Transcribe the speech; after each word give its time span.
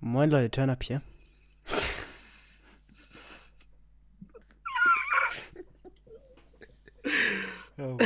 Moin 0.00 0.30
Leute, 0.30 0.50
Turn 0.50 0.70
up 0.70 0.82
hier. 0.82 1.02
oh, 7.78 7.98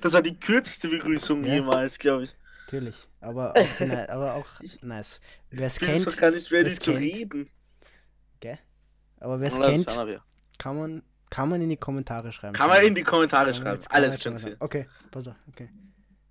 das 0.00 0.12
war 0.12 0.22
die 0.22 0.38
kürzeste 0.38 0.88
Begrüßung 0.88 1.44
ja. 1.44 1.54
jemals, 1.54 1.98
glaube 1.98 2.22
ich. 2.24 2.36
Natürlich, 2.66 2.94
aber 3.20 3.56
auch, 3.56 3.80
ne, 3.80 4.08
aber 4.08 4.34
auch 4.34 4.46
nice. 4.82 5.20
Wer 5.50 5.66
es 5.66 5.80
kennt. 5.80 5.98
Ich 5.98 6.04
bin 6.04 6.14
doch 6.14 6.20
gar 6.20 6.30
nicht 6.30 6.52
ready 6.52 6.78
zu 6.78 6.92
kennt, 6.92 7.02
reden. 7.02 7.50
Gell? 8.40 8.58
Aber 9.18 9.40
wer 9.40 9.48
es 9.48 9.58
kennt, 9.58 9.88
kann 10.58 10.76
man, 10.76 11.02
kann 11.28 11.48
man 11.48 11.60
in 11.60 11.70
die 11.70 11.76
Kommentare 11.76 12.32
schreiben. 12.32 12.54
Kann 12.54 12.68
man 12.68 12.84
in 12.84 12.94
die 12.94 13.02
Kommentare 13.02 13.52
schreiben. 13.52 13.80
Alles 13.88 14.22
schon. 14.22 14.38
Okay, 14.60 14.86
pass 15.10 15.26
auf. 15.26 15.34
Okay. 15.48 15.70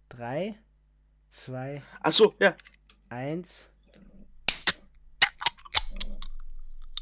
Drei, 0.07 0.57
zwei. 1.29 1.81
Achso, 2.01 2.33
ja. 2.39 2.55
Eins. 3.09 3.69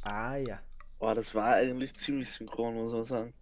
Ah 0.02 0.36
ja. 0.36 0.60
Boah, 1.00 1.16
das 1.16 1.34
war 1.36 1.56
eigentlich 1.56 1.96
ziemlich 1.96 2.32
synchron, 2.32 2.76
muss 2.76 2.94
man 2.94 3.04
sagen. 3.04 3.34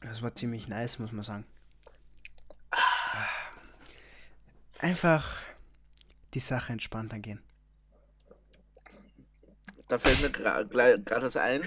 Das 0.00 0.22
war 0.22 0.34
ziemlich 0.34 0.68
nice, 0.68 0.98
muss 0.98 1.12
man 1.12 1.24
sagen. 1.24 1.46
Einfach 4.78 5.38
die 6.34 6.40
Sache 6.40 6.72
entspannt 6.72 7.12
angehen. 7.12 7.42
Da 9.88 9.98
fällt 9.98 10.20
mir 10.20 10.30
gerade 10.30 11.26
was 11.26 11.36
ein. 11.36 11.62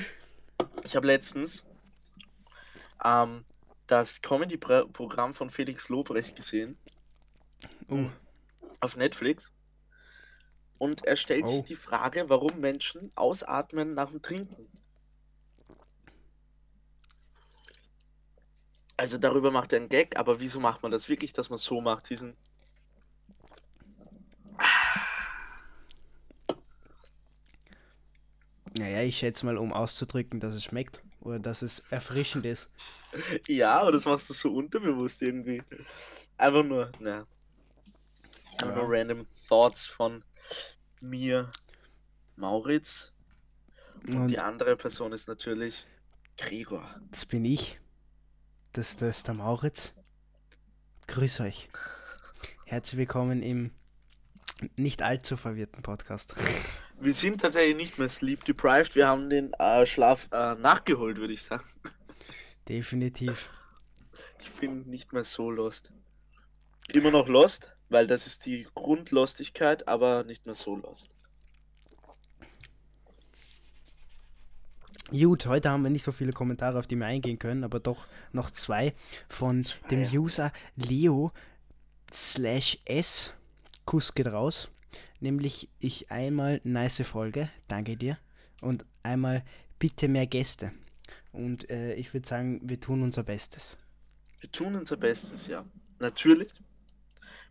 Ich 0.83 0.95
habe 0.95 1.07
letztens 1.07 1.65
ähm, 3.03 3.45
das 3.87 4.21
Comedy-Programm 4.21 5.33
von 5.33 5.49
Felix 5.49 5.89
Lobrecht 5.89 6.35
gesehen. 6.35 6.77
Uh. 7.89 8.09
Auf 8.79 8.95
Netflix. 8.95 9.51
Und 10.77 11.05
er 11.05 11.17
stellt 11.17 11.45
oh. 11.45 11.47
sich 11.47 11.63
die 11.63 11.75
Frage, 11.75 12.29
warum 12.29 12.59
Menschen 12.59 13.11
ausatmen 13.15 13.93
nach 13.93 14.09
dem 14.09 14.21
Trinken. 14.21 14.67
Also 18.95 19.17
darüber 19.17 19.49
macht 19.49 19.71
er 19.71 19.79
einen 19.79 19.89
Gag, 19.89 20.19
aber 20.19 20.39
wieso 20.41 20.59
macht 20.59 20.83
man 20.83 20.91
das 20.91 21.07
wirklich, 21.07 21.31
dass 21.31 21.49
man 21.49 21.57
so 21.57 21.79
macht, 21.79 22.09
diesen. 22.09 22.35
Naja, 28.77 29.01
ich 29.03 29.17
schätze 29.17 29.45
mal, 29.45 29.57
um 29.57 29.73
auszudrücken, 29.73 30.39
dass 30.39 30.53
es 30.53 30.63
schmeckt 30.63 31.01
oder 31.21 31.39
dass 31.39 31.61
es 31.61 31.79
erfrischend 31.91 32.45
ist. 32.45 32.69
Ja, 33.47 33.79
aber 33.81 33.91
das 33.91 34.05
machst 34.05 34.29
du 34.29 34.35
so 34.35 34.53
unterbewusst 34.53 35.23
irgendwie. 35.23 35.63
Einfach 36.37 36.63
nur, 36.63 36.91
na. 36.99 37.25
Ja. 38.61 38.75
nur 38.75 38.85
random 38.87 39.27
Thoughts 39.47 39.87
von 39.87 40.23
mir, 41.01 41.49
Mauritz. 42.35 43.13
Und, 44.07 44.15
und 44.15 44.27
die 44.27 44.39
andere 44.39 44.75
Person 44.75 45.11
ist 45.13 45.27
natürlich 45.27 45.85
Gregor. 46.37 46.83
Das 47.11 47.25
bin 47.25 47.45
ich. 47.45 47.79
Das, 48.73 48.95
das 48.95 49.17
ist 49.17 49.27
der 49.27 49.35
Mauritz. 49.35 49.93
Grüß 51.07 51.41
euch. 51.41 51.67
Herzlich 52.65 52.99
willkommen 52.99 53.41
im 53.41 53.71
nicht 54.75 55.01
allzu 55.01 55.37
verwirrten 55.37 55.81
Podcast. 55.81 56.35
Wir 56.99 57.13
sind 57.13 57.39
tatsächlich 57.41 57.77
nicht 57.77 57.97
mehr 57.97 58.09
sleep 58.09 58.43
deprived. 58.43 58.95
Wir 58.95 59.07
haben 59.07 59.29
den 59.29 59.53
äh, 59.53 59.85
Schlaf 59.85 60.27
äh, 60.33 60.55
nachgeholt, 60.55 61.17
würde 61.17 61.33
ich 61.33 61.43
sagen. 61.43 61.63
Definitiv. 62.67 63.49
Ich 64.41 64.51
bin 64.51 64.85
nicht 64.87 65.13
mehr 65.13 65.23
so 65.23 65.49
lost. 65.49 65.93
Immer 66.93 67.11
noch 67.11 67.29
lost, 67.29 67.73
weil 67.89 68.07
das 68.07 68.27
ist 68.27 68.45
die 68.45 68.67
Grundlostigkeit, 68.75 69.87
aber 69.87 70.23
nicht 70.23 70.45
mehr 70.45 70.55
so 70.55 70.75
lost. 70.75 71.15
Gut, 75.11 75.47
heute 75.47 75.71
haben 75.71 75.81
wir 75.81 75.89
nicht 75.89 76.03
so 76.03 76.11
viele 76.11 76.33
Kommentare, 76.33 76.77
auf 76.77 76.85
die 76.85 76.95
wir 76.95 77.07
eingehen 77.07 77.39
können, 77.39 77.63
aber 77.63 77.79
doch 77.79 78.05
noch 78.31 78.51
zwei 78.51 78.93
von 79.27 79.63
zwei. 79.63 79.87
dem 79.87 80.03
User 80.03 80.53
Leo 80.75 81.31
slash 82.13 82.77
S. 82.85 83.33
Kuss 83.85 84.13
geht 84.13 84.27
raus. 84.27 84.69
Nämlich 85.19 85.67
ich 85.79 86.11
einmal 86.11 86.61
nice 86.63 87.01
Folge, 87.01 87.49
danke 87.67 87.97
dir. 87.97 88.19
Und 88.61 88.85
einmal 89.01 89.43
bitte 89.79 90.07
mehr 90.07 90.27
Gäste. 90.27 90.71
Und 91.31 91.69
äh, 91.71 91.95
ich 91.95 92.13
würde 92.13 92.27
sagen, 92.27 92.61
wir 92.63 92.79
tun 92.79 93.01
unser 93.01 93.23
Bestes. 93.23 93.77
Wir 94.39 94.51
tun 94.51 94.75
unser 94.75 94.97
Bestes, 94.97 95.47
ja. 95.47 95.65
Natürlich. 95.99 96.49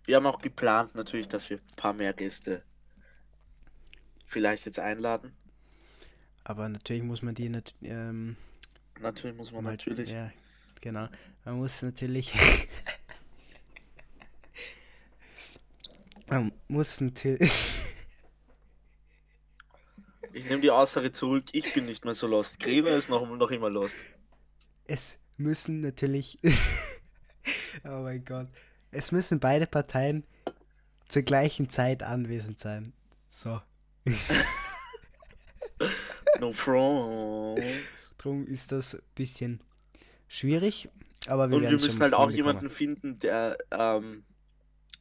Wir 0.09 0.17
haben 0.17 0.25
auch 0.25 0.41
geplant, 0.41 0.95
natürlich, 0.95 1.29
dass 1.29 1.51
wir 1.51 1.59
ein 1.59 1.77
paar 1.77 1.93
mehr 1.93 2.15
Gäste 2.15 2.63
vielleicht 4.25 4.65
jetzt 4.65 4.79
einladen. 4.79 5.37
Aber 6.45 6.67
natürlich 6.71 7.03
muss 7.03 7.21
man 7.21 7.35
die 7.35 7.51
nat 7.51 7.75
ähm, 7.83 8.39
Natürlich 9.01 9.37
muss 9.37 9.53
man 9.53 9.65
mal, 9.65 9.73
natürlich. 9.73 10.11
Ja, 10.11 10.33
genau. 10.81 11.09
Man 11.45 11.59
muss 11.59 11.83
natürlich. 11.83 12.33
man 16.27 16.53
muss 16.69 17.03
natürlich. 17.03 17.53
ich 20.33 20.49
nehme 20.49 20.63
die 20.63 20.71
Aussage 20.71 21.13
zurück, 21.13 21.45
ich 21.53 21.75
bin 21.75 21.85
nicht 21.85 22.07
mehr 22.07 22.15
so 22.15 22.27
lost. 22.27 22.61
Gregor 22.61 22.93
ist 22.93 23.11
noch, 23.11 23.29
noch 23.29 23.51
immer 23.51 23.69
lost. 23.69 23.99
Es 24.87 25.19
müssen 25.37 25.83
natürlich. 25.83 26.39
oh 27.85 28.05
mein 28.05 28.25
Gott. 28.25 28.49
Es 28.91 29.13
müssen 29.13 29.41
beide 29.41 29.67
Parteien 29.67 30.25
zur 31.09 31.23
gleichen 31.23 31.71
Zeit 31.71 32.03
anwesend 32.03 32.59
sein. 32.59 32.93
So. 33.29 33.61
no 36.41 36.53
front. 36.53 37.61
Drum 38.19 38.47
ist 38.47 38.73
das 38.73 38.95
ein 38.95 39.03
bisschen 39.15 39.61
schwierig, 40.27 40.89
aber 41.27 41.51
wir 41.51 41.57
Und 41.59 41.63
wir 41.65 41.73
müssen 41.73 42.01
halt 42.01 42.15
auch 42.15 42.31
jemanden 42.31 42.61
kommen. 42.67 42.71
finden, 42.71 43.19
der 43.19 43.59
ähm, 43.71 44.25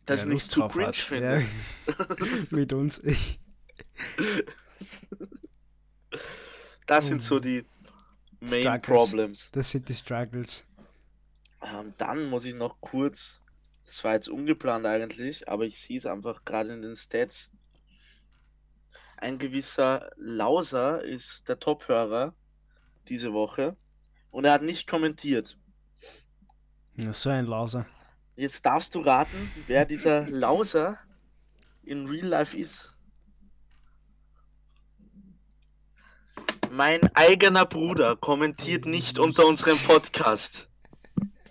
das 0.06 0.24
ja, 0.24 0.30
nicht 0.30 0.50
zu 0.50 0.68
cringe 0.68 0.88
hat. 0.88 0.96
findet. 0.96 1.46
Ja. 1.88 2.06
Mit 2.52 2.74
uns. 2.74 3.02
das 6.86 7.06
oh. 7.06 7.08
sind 7.08 7.24
so 7.24 7.40
die 7.40 7.66
Main 8.40 8.62
Struggles. 8.62 8.82
Problems. 8.82 9.52
Das 9.52 9.72
sind 9.72 9.88
die 9.90 9.94
Struggles. 9.94 10.64
Ähm, 11.62 11.94
dann 11.98 12.30
muss 12.30 12.46
ich 12.46 12.56
noch 12.56 12.80
kurz, 12.80 13.42
das 13.88 14.04
war 14.04 14.14
jetzt 14.14 14.28
ungeplant 14.28 14.86
eigentlich, 14.86 15.48
aber 15.48 15.66
ich 15.66 15.80
sehe 15.80 15.98
es 15.98 16.06
einfach 16.06 16.44
gerade 16.44 16.74
in 16.74 16.82
den 16.82 16.96
Stats. 16.96 17.50
Ein 19.16 19.40
gewisser 19.40 20.12
Lauser 20.18 21.04
ist 21.04 21.48
der 21.48 21.60
Top-Hörer 21.60 22.36
diese 23.08 23.32
Woche 23.34 23.78
und 24.30 24.46
er 24.46 24.52
hat 24.52 24.62
nicht 24.62 24.88
kommentiert. 24.88 25.58
Ja, 26.96 27.14
so 27.14 27.30
ein 27.30 27.46
Lauser. 27.46 27.88
Jetzt 28.36 28.66
darfst 28.66 28.94
du 28.94 29.00
raten, 29.00 29.52
wer 29.68 29.86
dieser 29.86 30.28
Lauser 30.28 31.00
in 31.82 32.08
Real 32.08 32.28
Life 32.28 32.56
ist. 32.56 32.94
Mein 36.70 37.02
eigener 37.16 37.66
Bruder 37.66 38.18
kommentiert 38.18 38.86
nicht 38.86 39.18
unter 39.18 39.48
unserem 39.48 39.78
Podcast. 39.80 40.68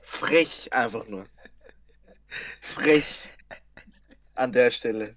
Frech 0.03 0.73
einfach 0.73 1.09
nur. 1.09 1.27
Frech 2.61 3.29
an 4.35 4.53
der 4.53 4.71
Stelle. 4.71 5.17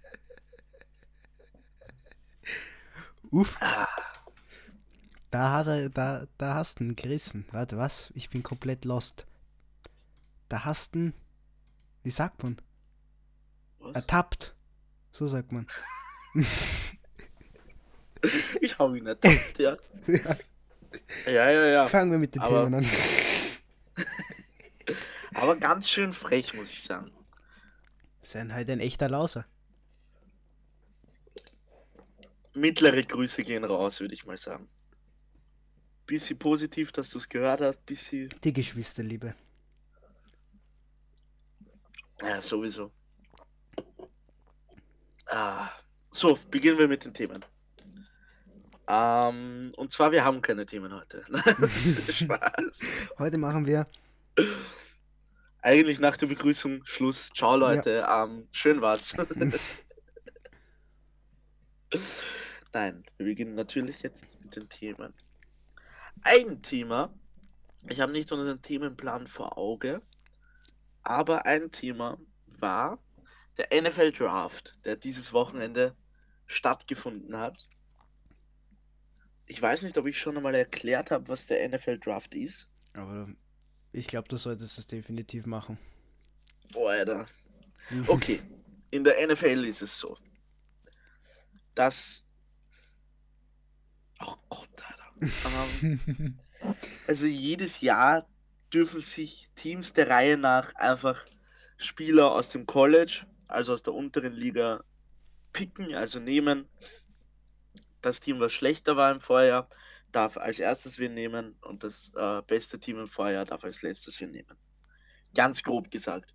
Uff. 3.31 3.57
Ah. 3.61 3.87
Da 5.31 5.51
hat 5.51 5.67
er, 5.67 5.89
da, 5.89 6.25
da 6.37 6.55
hast 6.55 6.79
du 6.79 6.85
ihn 6.85 6.95
gerissen. 6.95 7.45
Warte, 7.51 7.77
was? 7.77 8.09
Ich 8.15 8.29
bin 8.29 8.41
komplett 8.41 8.85
lost. 8.85 9.27
Da 10.47 10.65
hast 10.65 10.95
du 10.95 10.99
ihn, 10.99 11.13
wie 12.03 12.09
sagt 12.09 12.41
man? 12.41 12.57
Was? 13.79 13.93
Ertappt. 13.93 14.55
So 15.11 15.27
sagt 15.27 15.51
man. 15.51 15.67
ich 18.61 18.79
hab 18.79 18.95
ihn 18.95 19.05
ertappt, 19.05 19.59
ja. 19.59 19.77
ja. 20.07 20.37
Ja, 21.27 21.51
ja, 21.51 21.65
ja. 21.65 21.87
Fangen 21.87 22.11
wir 22.11 22.17
mit 22.17 22.33
den 22.33 22.41
Aber... 22.41 22.63
Themen 22.63 22.75
an. 22.75 22.85
Aber 25.33 25.55
ganz 25.55 25.89
schön 25.89 26.13
frech, 26.13 26.53
muss 26.53 26.71
ich 26.71 26.83
sagen. 26.83 27.11
Ist 28.21 28.35
halt 28.35 28.69
ein 28.69 28.79
echter 28.79 29.09
Lauser 29.09 29.45
mittlere 32.59 33.03
Grüße 33.03 33.43
gehen 33.43 33.63
raus, 33.63 33.99
würde 33.99 34.13
ich 34.13 34.25
mal 34.25 34.37
sagen. 34.37 34.67
Bisschen 36.05 36.37
positiv, 36.37 36.91
dass 36.91 37.09
du 37.11 37.19
es 37.19 37.29
gehört 37.29 37.61
hast, 37.61 37.85
bisschen. 37.85 38.29
Die 38.43 38.53
Geschwisterliebe. 38.53 39.35
Ja, 42.21 42.41
sowieso. 42.41 42.91
Ah, 45.27 45.69
so, 46.09 46.37
beginnen 46.49 46.77
wir 46.79 46.87
mit 46.87 47.05
den 47.05 47.13
Themen. 47.13 47.45
Ähm, 48.87 49.71
und 49.77 49.91
zwar, 49.91 50.11
wir 50.11 50.25
haben 50.25 50.41
keine 50.41 50.65
Themen 50.65 50.91
heute. 50.93 51.23
Spaß. 52.11 52.79
Heute 53.19 53.37
machen 53.37 53.67
wir 53.67 53.87
Eigentlich 55.61 55.99
nach 55.99 56.15
der 56.15 56.27
Begrüßung 56.27 56.85
Schluss. 56.85 57.29
Ciao, 57.35 57.57
Leute. 57.57 57.95
Ja. 57.95 58.23
Ähm, 58.23 58.47
schön 58.51 58.81
war's. 58.81 59.15
Nein, 62.73 63.03
wir 63.17 63.25
beginnen 63.25 63.55
natürlich 63.55 64.01
jetzt 64.01 64.25
mit 64.41 64.55
den 64.55 64.69
Themen. 64.69 65.13
Ein 66.21 66.61
Thema, 66.61 67.13
ich 67.89 67.99
habe 67.99 68.11
nicht 68.11 68.31
unseren 68.31 68.61
Themenplan 68.61 69.27
vor 69.27 69.57
Auge, 69.57 70.01
aber 71.03 71.45
ein 71.45 71.71
Thema 71.71 72.17
war 72.45 72.99
der 73.57 73.81
NFL 73.81 74.11
Draft, 74.11 74.73
der 74.85 74.95
dieses 74.95 75.33
Wochenende 75.33 75.95
stattgefunden 76.45 77.37
hat. 77.37 77.67
Ich 79.45 79.61
weiß 79.61 79.81
nicht, 79.81 79.97
ob 79.97 80.05
ich 80.05 80.19
schon 80.19 80.37
einmal 80.37 80.55
erklärt 80.55 81.11
habe, 81.11 81.27
was 81.27 81.47
der 81.47 81.67
NFL 81.67 81.99
Draft 81.99 82.35
ist. 82.35 82.69
Aber 82.93 83.27
ich 83.91 84.07
glaube, 84.07 84.27
du 84.27 84.37
solltest 84.37 84.77
es 84.77 84.87
definitiv 84.87 85.45
machen. 85.45 85.77
Boah, 86.71 86.91
Alter. 86.91 87.27
Okay, 88.07 88.41
in 88.91 89.03
der 89.03 89.27
NFL 89.27 89.65
ist 89.65 89.81
es 89.81 89.97
so, 89.97 90.17
dass. 91.75 92.23
Oh 94.19 94.35
Gott, 94.49 94.69
Alter. 94.83 95.09
ähm, 95.81 96.37
also 97.07 97.25
jedes 97.25 97.81
Jahr 97.81 98.27
dürfen 98.71 99.01
sich 99.01 99.49
Teams 99.55 99.93
der 99.93 100.09
Reihe 100.09 100.37
nach 100.37 100.75
einfach 100.75 101.25
Spieler 101.77 102.31
aus 102.31 102.49
dem 102.49 102.65
College, 102.65 103.25
also 103.47 103.73
aus 103.73 103.83
der 103.83 103.93
unteren 103.93 104.33
Liga, 104.33 104.83
picken, 105.53 105.95
also 105.95 106.19
nehmen. 106.19 106.67
Das 108.01 108.19
Team, 108.19 108.39
was 108.39 108.53
schlechter 108.53 108.95
war 108.95 109.11
im 109.11 109.19
Vorjahr, 109.19 109.69
darf 110.11 110.37
als 110.37 110.59
erstes 110.59 110.99
wir 110.99 111.09
nehmen 111.09 111.55
und 111.61 111.83
das 111.83 112.11
äh, 112.15 112.41
beste 112.45 112.79
Team 112.79 112.99
im 112.99 113.07
Vorjahr 113.07 113.45
darf 113.45 113.63
als 113.63 113.81
letztes 113.81 114.19
wir 114.19 114.27
nehmen. 114.27 114.57
Ganz 115.33 115.63
grob 115.63 115.91
gesagt. 115.91 116.33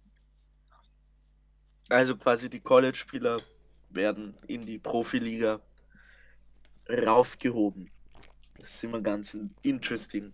Also 1.88 2.17
quasi 2.17 2.49
die 2.49 2.61
College-Spieler 2.61 3.41
werden 3.91 4.37
in 4.47 4.65
die 4.65 4.79
Profiliga 4.79 5.61
raufgehoben. 6.88 7.91
Das 8.59 8.76
ist 8.76 8.85
immer 8.85 9.00
ganz 9.00 9.37
interesting. 9.62 10.32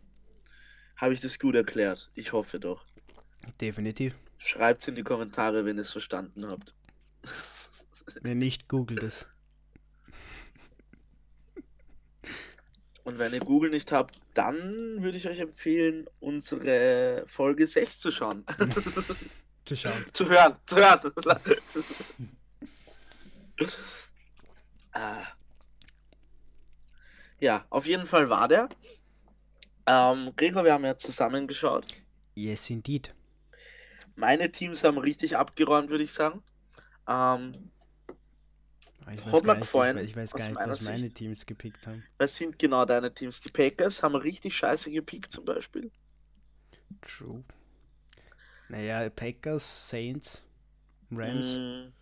Habe 0.96 1.14
ich 1.14 1.20
das 1.20 1.38
gut 1.38 1.54
erklärt? 1.54 2.10
Ich 2.14 2.32
hoffe 2.32 2.60
doch. 2.60 2.84
Definitiv. 3.60 4.14
Schreibt 4.38 4.82
es 4.82 4.88
in 4.88 4.94
die 4.94 5.02
Kommentare, 5.02 5.64
wenn 5.64 5.76
ihr 5.76 5.82
es 5.82 5.92
verstanden 5.92 6.46
habt. 6.46 6.74
Wenn 8.22 8.38
nicht, 8.38 8.66
googelt 8.66 9.04
es. 9.04 9.28
Und 13.04 13.18
wenn 13.18 13.32
ihr 13.32 13.40
Google 13.40 13.70
nicht 13.70 13.92
habt, 13.92 14.20
dann 14.34 15.02
würde 15.02 15.16
ich 15.16 15.28
euch 15.28 15.38
empfehlen, 15.38 16.06
unsere 16.20 17.24
Folge 17.26 17.66
6 17.66 17.98
zu 17.98 18.12
schauen. 18.12 18.44
zu 19.64 19.76
schauen. 19.76 20.04
zu 20.12 20.28
hören, 20.28 20.54
zu 20.66 20.76
hören. 20.76 21.12
ah. 24.92 25.22
Ja, 27.40 27.64
auf 27.70 27.86
jeden 27.86 28.06
Fall 28.06 28.28
war 28.28 28.48
der. 28.48 28.68
Ähm, 29.86 30.32
Gregor, 30.36 30.64
wir 30.64 30.74
haben 30.74 30.84
ja 30.84 30.96
zusammengeschaut. 30.96 31.86
Yes, 32.34 32.68
indeed. 32.68 33.14
Meine 34.14 34.52
Teams 34.52 34.84
haben 34.84 34.98
richtig 34.98 35.36
abgeräumt, 35.36 35.88
würde 35.88 36.04
ich 36.04 36.12
sagen. 36.12 36.42
Ähm, 37.08 37.70
ich 39.14 39.26
weiß, 39.26 39.42
gar 39.42 39.56
nicht, 39.94 40.04
ich, 40.04 40.10
ich 40.10 40.16
weiß 40.16 40.32
gar 40.34 40.48
nicht, 40.48 40.56
was 40.56 40.82
meine 40.82 40.98
Sicht. 40.98 41.16
Teams 41.16 41.46
gepickt 41.46 41.86
haben. 41.86 42.04
Was 42.18 42.36
sind 42.36 42.58
genau 42.58 42.84
deine 42.84 43.12
Teams? 43.12 43.40
Die 43.40 43.50
Packers 43.50 44.02
haben 44.02 44.14
richtig 44.14 44.56
scheiße 44.56 44.90
gepickt 44.90 45.32
zum 45.32 45.44
Beispiel. 45.44 45.90
True. 47.02 47.42
Naja, 48.68 49.08
Packers, 49.10 49.88
Saints, 49.88 50.42
Rams. 51.10 51.54
Mm. 51.54 51.92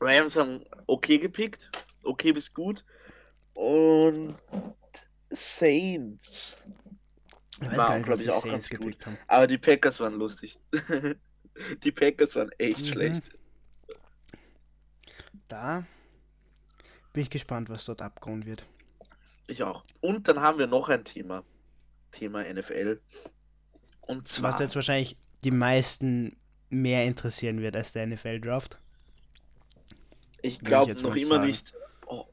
Rams 0.00 0.36
haben 0.36 0.64
okay 0.86 1.18
gepickt. 1.18 1.70
Okay 2.02 2.32
bis 2.32 2.52
gut. 2.52 2.84
Und 3.54 4.36
Saints. 5.30 6.68
Waren, 7.60 8.02
glaube 8.02 8.22
ich, 8.22 8.30
auch 8.30 8.42
Saints 8.42 8.70
ganz 8.70 8.80
gut. 8.80 9.06
Haben. 9.06 9.18
Aber 9.26 9.46
die 9.46 9.58
Packers 9.58 10.00
waren 10.00 10.14
lustig. 10.14 10.58
die 11.84 11.92
Packers 11.92 12.36
waren 12.36 12.50
echt 12.58 12.80
mhm. 12.80 12.86
schlecht. 12.86 13.30
Da 15.48 15.84
bin 17.12 17.22
ich 17.22 17.30
gespannt, 17.30 17.68
was 17.68 17.84
dort 17.84 18.02
abgehauen 18.02 18.46
wird. 18.46 18.64
Ich 19.46 19.62
auch. 19.62 19.84
Und 20.00 20.28
dann 20.28 20.40
haben 20.40 20.58
wir 20.58 20.66
noch 20.66 20.88
ein 20.88 21.04
Thema. 21.04 21.44
Thema 22.10 22.42
NFL. 22.44 23.00
Und 24.02 24.28
zwar. 24.28 24.52
Was 24.52 24.60
jetzt 24.60 24.74
wahrscheinlich 24.74 25.16
die 25.44 25.50
meisten 25.50 26.36
mehr 26.70 27.04
interessieren 27.04 27.60
wird 27.60 27.76
als 27.76 27.92
der 27.92 28.06
NFL-Draft. 28.06 28.78
Ich 30.40 30.60
glaube 30.60 30.94
noch 30.94 31.14
immer 31.14 31.36
sagen. 31.36 31.46
nicht 31.46 31.74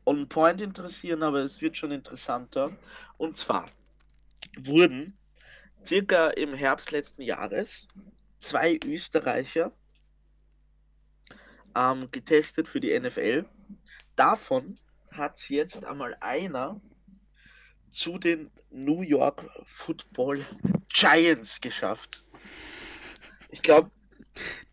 on 0.06 0.28
point 0.28 0.62
interessieren, 0.62 1.24
aber 1.24 1.40
es 1.40 1.62
wird 1.62 1.78
schon 1.78 1.92
interessanter. 1.92 2.72
Und 3.18 3.38
zwar 3.38 3.66
wurden 4.58 5.18
circa 5.84 6.30
im 6.30 6.54
Herbst 6.54 6.92
letzten 6.92 7.22
Jahres 7.22 7.88
zwei 8.40 8.80
Österreicher 8.84 9.72
ähm, 11.80 12.10
getestet 12.12 12.68
für 12.68 12.80
die 12.80 12.98
NFL. 13.00 13.46
Davon 14.16 14.80
hat 15.12 15.50
jetzt 15.50 15.84
einmal 15.86 16.16
einer 16.20 16.82
zu 17.92 18.18
den 18.18 18.52
New 18.70 19.02
York 19.02 19.46
Football 19.64 20.46
Giants 20.90 21.62
geschafft. 21.62 22.24
Ich 23.50 23.62
glaube, 23.62 23.92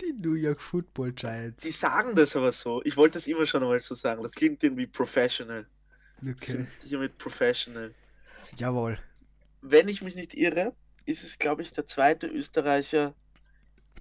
die 0.01 0.13
New 0.13 0.35
York 0.35 0.61
Football 0.61 1.13
Giants. 1.13 1.63
Die 1.63 1.73
sagen 1.73 2.15
das 2.15 2.37
aber 2.37 2.53
so. 2.53 2.83
Ich 2.85 2.97
wollte 2.97 3.19
das 3.19 3.27
immer 3.27 3.47
schon 3.47 3.63
einmal 3.63 3.81
so 3.81 3.95
sagen. 3.95 4.23
Das 4.23 4.35
klingt 4.35 4.63
irgendwie 4.63 4.87
professional. 4.87 5.67
Okay. 6.21 6.35
Sind 6.39 6.69
hiermit 6.85 7.17
professional. 7.19 7.95
Jawohl. 8.57 8.99
Wenn 9.63 9.89
ich 9.89 10.03
mich 10.03 10.15
nicht 10.15 10.35
irre, 10.35 10.75
ist 11.05 11.25
es, 11.25 11.39
glaube 11.39 11.63
ich, 11.63 11.73
der 11.73 11.87
zweite 11.87 12.27
Österreicher 12.27 13.15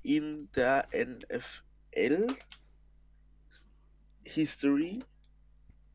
in 0.03 0.49
der 0.55 0.87
NFL 0.93 2.27
History. 4.25 5.03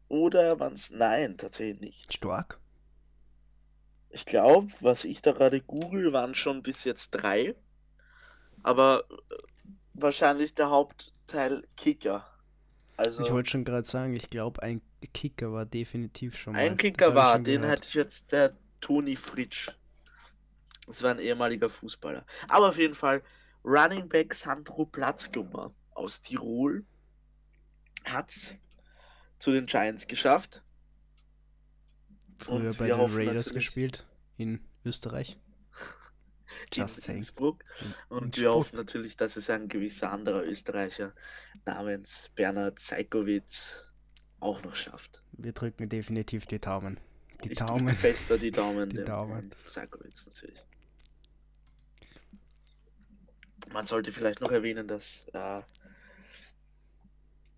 Oder 0.08 0.58
waren 0.58 0.72
es? 0.72 0.90
Nein, 0.90 1.36
tatsächlich 1.36 1.80
nicht. 1.80 2.12
Stark. 2.12 2.58
Ich 4.10 4.26
glaube, 4.26 4.72
was 4.80 5.04
ich 5.04 5.22
da 5.22 5.32
gerade 5.32 5.60
google, 5.60 6.12
waren 6.12 6.34
schon 6.34 6.62
bis 6.62 6.84
jetzt 6.84 7.10
drei. 7.10 7.54
Aber 8.62 9.04
äh, 9.08 9.34
wahrscheinlich 9.94 10.54
der 10.54 10.70
Hauptteil 10.70 11.62
Kicker. 11.76 12.26
Also, 12.96 13.22
ich 13.22 13.30
wollte 13.30 13.50
schon 13.50 13.64
gerade 13.64 13.86
sagen, 13.86 14.14
ich 14.14 14.28
glaube, 14.28 14.62
ein 14.62 14.82
Kicker 15.14 15.52
war 15.52 15.64
definitiv 15.64 16.36
schon 16.36 16.52
mal. 16.52 16.58
Ein 16.58 16.76
Kicker 16.76 17.14
war, 17.14 17.38
den 17.38 17.66
hatte 17.66 17.86
ich 17.88 17.94
jetzt 17.94 18.32
der 18.32 18.56
Toni 18.80 19.16
Fritsch. 19.16 19.70
Das 20.86 21.02
war 21.02 21.12
ein 21.12 21.20
ehemaliger 21.20 21.70
Fußballer. 21.70 22.26
Aber 22.48 22.68
auf 22.68 22.76
jeden 22.78 22.94
Fall, 22.94 23.22
Running 23.64 24.08
Back 24.08 24.34
Sandro 24.34 24.86
Platzgummer 24.86 25.72
aus 25.94 26.20
Tirol 26.20 26.84
hat 28.04 28.30
es 28.30 28.56
zu 29.38 29.52
den 29.52 29.66
Giants 29.66 30.06
geschafft. 30.06 30.62
Früher 32.38 32.72
bei 32.74 32.86
den 32.88 33.00
Raiders 33.00 33.50
gespielt 33.52 34.06
in 34.36 34.60
Österreich. 34.84 35.38
Just 36.72 37.08
in 37.08 37.16
Innsbruck. 37.16 37.64
Und 38.08 38.24
Innsbruck. 38.24 38.36
wir 38.36 38.52
hoffen 38.52 38.76
natürlich, 38.76 39.16
dass 39.16 39.36
es 39.36 39.50
ein 39.50 39.68
gewisser 39.68 40.10
anderer 40.10 40.44
Österreicher 40.44 41.12
namens 41.64 42.30
Bernhard 42.34 42.78
Seikowitz 42.78 43.84
auch 44.40 44.62
noch 44.62 44.74
schafft. 44.74 45.22
Wir 45.32 45.52
drücken 45.52 45.88
definitiv 45.88 46.46
die 46.46 46.58
Daumen. 46.58 46.98
Die 47.44 47.52
ich 47.52 47.58
Daumen. 47.58 47.94
fester 47.94 48.38
die 48.38 48.50
Daumen. 48.50 48.90
die 48.90 49.04
Daumen. 49.04 49.54
Seikowitz 49.64 50.26
natürlich. 50.26 50.62
Man 53.72 53.86
sollte 53.86 54.12
vielleicht 54.12 54.40
noch 54.40 54.50
erwähnen, 54.50 54.88
dass 54.88 55.26
äh, 55.32 55.60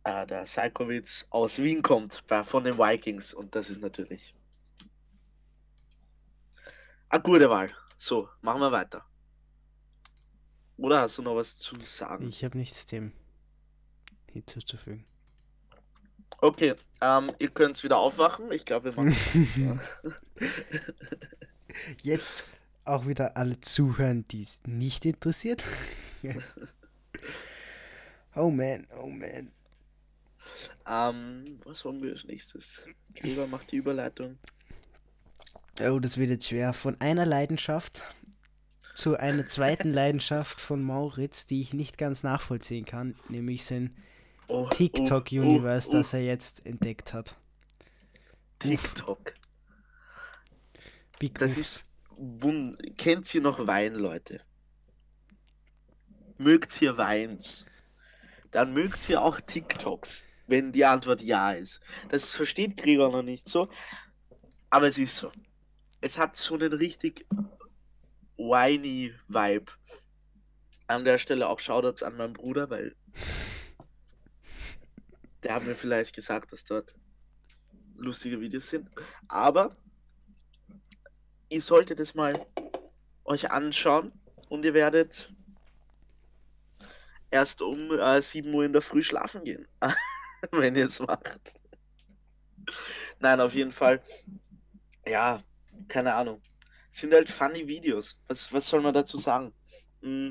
äh, 0.05 0.27
der 0.27 0.47
Seikowitz 0.47 1.27
aus 1.31 1.59
Wien 1.59 1.83
kommt, 1.83 2.27
bei, 2.27 2.45
von 2.45 2.65
den 2.65 2.79
Vikings. 2.79 3.35
Und 3.35 3.55
das 3.55 3.71
ist 3.71 3.83
natürlich 3.83 4.35
eine 7.09 7.23
gute 7.23 7.49
Wahl. 7.51 7.71
So, 7.97 8.29
machen 8.41 8.61
wir 8.61 8.73
weiter. 8.73 9.05
Oder 10.77 11.03
hast 11.03 11.19
du 11.19 11.23
noch 11.23 11.37
was 11.37 11.59
zu 11.59 11.77
sagen? 11.85 12.29
Ich 12.29 12.45
habe 12.45 12.59
nichts 12.59 12.87
dem 12.87 13.13
hinzuzufügen. 14.33 15.05
Okay, 16.39 16.75
ähm, 17.01 17.31
ihr 17.39 17.51
könnt 17.51 17.85
wieder 17.85 17.99
aufwachen. 17.99 18.51
Ich 18.51 18.65
glaube, 18.65 18.97
wir 18.97 19.05
machen. 19.05 19.15
Jetzt 21.99 22.53
auch 22.85 23.07
wieder 23.07 23.37
alle 23.37 23.61
zuhören, 23.61 24.27
die 24.29 24.43
es 24.43 24.61
nicht 24.67 25.05
interessiert. 25.05 25.63
oh 28.35 28.51
man, 28.51 28.87
oh 29.01 29.07
man. 29.07 29.53
Ähm, 30.87 31.61
was 31.65 31.85
wollen 31.85 32.03
wir 32.03 32.13
als 32.13 32.25
nächstes? 32.25 32.87
Kleber 33.15 33.47
macht 33.47 33.73
die 33.73 33.77
Überleitung. 33.77 34.39
Oh, 35.81 35.99
das 35.99 36.19
wird 36.19 36.31
jetzt 36.31 36.49
schwer. 36.49 36.73
Von 36.73 37.01
einer 37.01 37.27
Leidenschaft 37.27 38.03
zu 38.95 39.17
einer 39.17 39.47
zweiten 39.47 39.93
Leidenschaft 39.93 40.61
von 40.61 40.83
Mauritz, 40.83 41.47
die 41.47 41.61
ich 41.61 41.73
nicht 41.73 41.99
ganz 41.99 42.23
nachvollziehen 42.23 42.85
kann, 42.85 43.17
nämlich 43.29 43.65
sein 43.65 43.97
Oh, 44.49 44.69
TikTok-Universe, 44.69 45.89
oh, 45.89 45.93
oh, 45.95 45.97
das 45.99 46.13
er 46.13 46.23
jetzt 46.23 46.67
entdeckt 46.67 47.13
hat. 47.13 47.37
TikTok. 48.59 49.35
Big 51.19 51.39
Das 51.39 51.57
Moves. 51.57 51.59
ist 51.59 51.85
wund. 52.17 52.99
Kennt 52.99 53.33
ihr 53.35 53.41
noch 53.41 53.67
Wein, 53.67 53.95
Leute? 53.95 54.43
Mögt 56.39 56.83
ihr 56.83 56.99
Weins? 56.99 57.67
Dann 58.51 58.73
mögt 58.75 59.09
ihr 59.09 59.23
auch 59.23 59.41
TikToks, 59.41 60.29
wenn 60.47 60.73
die 60.73 60.85
Antwort 60.85 61.21
ja 61.21 61.53
ist. 61.53 61.81
Das 62.09 62.35
versteht 62.35 62.77
Gregor 62.77 63.11
noch 63.11 63.23
nicht 63.23 63.49
so, 63.49 63.69
aber 64.71 64.89
es 64.89 64.99
ist 64.99 65.17
so. 65.17 65.33
Es 66.01 66.19
hat 66.19 66.37
so 66.37 66.55
einen 66.55 66.73
richtig 66.73 67.27
whiny 68.37 69.15
Vibe. 69.29 69.73
An 70.89 71.05
der 71.05 71.19
Stelle 71.19 71.49
auch 71.49 71.61
Shoutouts 71.61 72.03
an 72.03 72.17
meinen 72.17 72.33
Bruder, 72.33 72.69
weil 72.69 72.95
der 75.43 75.55
hat 75.55 75.65
mir 75.65 75.75
vielleicht 75.75 76.15
gesagt, 76.15 76.53
dass 76.53 76.65
dort 76.65 76.95
lustige 77.97 78.41
Videos 78.41 78.69
sind. 78.69 78.89
Aber 79.29 79.77
ihr 81.49 81.61
solltet 81.61 82.01
es 82.01 82.15
mal 82.15 82.47
euch 83.25 83.51
anschauen 83.51 84.13
und 84.49 84.65
ihr 84.65 84.75
werdet 84.75 85.33
erst 87.31 87.63
um 87.63 87.91
äh, 87.93 88.21
7 88.21 88.53
Uhr 88.53 88.65
in 88.65 88.73
der 88.73 88.83
Früh 88.83 89.03
schlafen 89.03 89.45
gehen, 89.45 89.67
wenn 90.51 90.77
ihr 90.77 90.87
es 90.87 91.01
macht. 91.01 91.41
Nein, 93.21 93.41
auf 93.41 93.55
jeden 93.55 93.73
Fall. 93.73 94.03
Ja, 95.07 95.43
keine 95.89 96.15
Ahnung. 96.15 96.41
Sind 96.91 97.13
halt 97.13 97.29
funny 97.29 97.67
Videos. 97.67 98.19
Was, 98.29 98.53
was 98.53 98.69
soll 98.69 98.83
man 98.83 98.95
dazu 98.95 99.17
sagen? 99.17 99.53
Mm, 100.03 100.31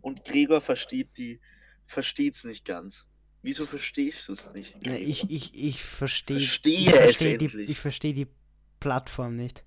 Und 0.00 0.24
Gregor 0.24 0.60
versteht 0.60 1.16
die, 1.18 1.40
versteht's 1.86 2.44
nicht 2.44 2.64
ganz. 2.64 3.06
Wieso 3.42 3.66
verstehst 3.66 4.28
du 4.28 4.32
es 4.32 4.52
nicht? 4.52 4.82
Gregor? 4.82 4.98
ich, 4.98 5.30
ich, 5.30 5.54
ich 5.54 5.82
verstehe. 5.82 6.38
Verstehe 6.38 6.90
ich 6.90 7.00
es 7.04 7.16
verstehe 7.18 7.38
die, 7.38 7.44
endlich. 7.46 7.70
ich 7.70 7.78
verstehe 7.78 8.14
die 8.14 8.28
Plattform 8.80 9.36
nicht. 9.36 9.64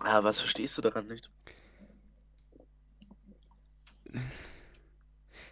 Ah, 0.00 0.22
was 0.22 0.40
verstehst 0.40 0.76
du 0.78 0.82
daran 0.82 1.06
nicht? 1.06 1.30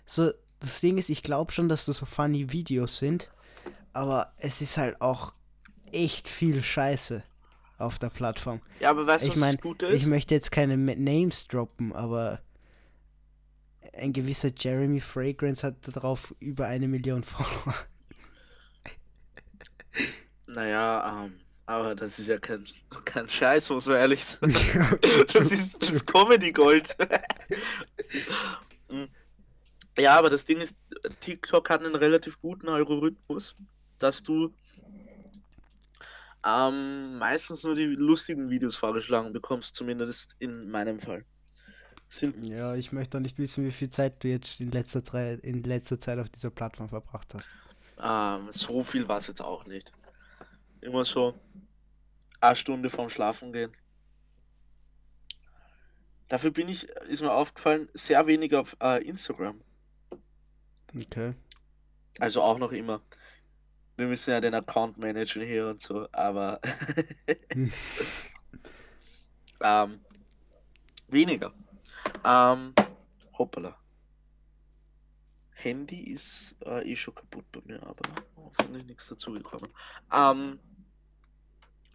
So, 0.07 0.33
das 0.61 0.81
Ding 0.81 0.99
ist, 0.99 1.11
ich 1.11 1.23
glaube 1.23 1.53
schon, 1.53 1.69
dass 1.69 1.87
das 1.87 1.99
so 1.99 2.07
funny 2.07 2.53
Videos 2.53 2.99
sind, 2.99 3.31
aber 3.93 4.33
es 4.39 4.61
ist 4.61 4.77
halt 4.77 5.01
auch 5.01 5.35
echt 5.93 6.29
viel 6.29 6.63
Scheiße 6.63 7.23
auf 7.79 7.99
der 7.99 8.11
Plattform. 8.11 8.61
Ja, 8.79 8.91
aber 8.91 9.07
weißt 9.07 9.25
du, 9.25 9.29
Ich 9.29 9.35
was 9.35 9.41
mein, 9.41 9.57
das 9.57 9.63
Gute 9.63 9.87
ist? 9.87 10.03
Ich 10.03 10.07
möchte 10.07 10.35
jetzt 10.35 10.53
keine 10.53 10.77
Names 10.77 11.47
droppen, 11.49 11.93
aber 11.93 12.41
ein 13.95 14.13
gewisser 14.13 14.51
Jeremy 14.57 15.01
Fragrance 15.01 15.67
hat 15.67 15.77
darauf 15.83 16.35
über 16.39 16.67
eine 16.67 16.89
Million 16.89 17.23
Follower. 17.25 17.75
Naja, 20.47 21.25
ähm, 21.25 21.33
aber 21.67 21.95
das 21.95 22.19
ist 22.19 22.29
ja 22.29 22.39
kein, 22.39 22.65
kein 23.05 23.29
Scheiß, 23.29 23.71
muss 23.71 23.87
man 23.87 23.97
ehrlich 23.97 24.25
sagen. 24.27 24.53
Das 25.33 25.51
ist, 25.53 25.81
das 25.81 25.91
ist 25.91 26.07
Comedy 26.07 26.53
Gold. 26.53 26.97
Ja, 30.01 30.19
aber 30.19 30.31
das 30.31 30.47
Ding 30.47 30.59
ist, 30.61 30.75
TikTok 31.21 31.69
hat 31.69 31.85
einen 31.85 31.95
relativ 31.95 32.39
guten 32.39 32.69
Algorithmus, 32.69 33.55
dass 33.99 34.23
du 34.23 34.55
ähm, 36.47 37.19
meistens 37.19 37.65
nur 37.65 37.75
die 37.75 37.85
lustigen 37.85 38.49
Videos 38.49 38.77
vorgeschlagen 38.77 39.33
bekommst, 39.33 39.77
zumindest 39.77 40.37
in 40.39 40.71
meinem 40.71 40.99
Fall. 41.01 41.25
Sind, 42.09 42.43
Ja, 42.45 42.75
ich 42.75 42.93
möchte 42.93 43.19
auch 43.19 43.23
nicht 43.23 43.39
wissen, 43.39 43.65
wie 43.65 43.71
viel 43.71 43.91
Zeit 43.91 44.25
du 44.25 44.29
jetzt 44.29 44.59
in 44.61 44.71
letzter, 44.71 45.05
Zeit, 45.05 45.41
in 45.41 45.63
letzter 45.63 45.99
Zeit 45.99 46.19
auf 46.19 46.31
dieser 46.31 46.51
Plattform 46.51 46.89
verbracht 46.89 47.35
hast. 47.35 47.51
ähm, 48.03 48.49
so 48.51 48.83
viel 48.83 49.07
war 49.07 49.19
es 49.19 49.27
jetzt 49.27 49.43
auch 49.43 49.67
nicht. 49.67 49.93
Immer 50.81 51.05
so 51.05 51.39
eine 52.41 52.57
Stunde 52.57 52.89
vorm 52.89 53.11
Schlafen 53.11 53.53
gehen. 53.53 53.73
Dafür 56.29 56.53
bin 56.53 56.69
ich, 56.69 56.89
ist 56.89 57.21
mir 57.21 57.33
aufgefallen, 57.33 57.89
sehr 57.93 58.27
wenig 58.27 58.55
auf 58.55 58.77
äh, 58.81 59.05
Instagram. 59.07 59.61
Okay. 60.95 61.35
Also 62.21 62.43
auch 62.43 62.59
noch 62.59 62.73
immer. 62.73 63.03
Wir 63.97 64.07
müssen 64.07 64.31
ja 64.31 64.41
den 64.41 64.55
Account 64.55 64.99
managen 64.99 65.43
hier 65.43 65.69
und 65.69 65.81
so, 65.83 66.09
aber 66.13 66.61
Hm. 67.53 67.73
ähm, 69.61 70.01
weniger. 71.09 71.53
Ähm, 72.25 72.75
hoppala. 73.39 73.77
Handy 75.53 76.01
ist 76.13 76.57
äh, 76.65 76.91
eh 76.91 76.97
schon 76.97 77.15
kaputt 77.15 77.45
bei 77.53 77.61
mir, 77.65 77.83
aber 77.83 78.03
hoffentlich 78.37 78.87
nichts 78.87 79.09
dazugekommen. 79.09 79.71
Ähm, 80.13 80.59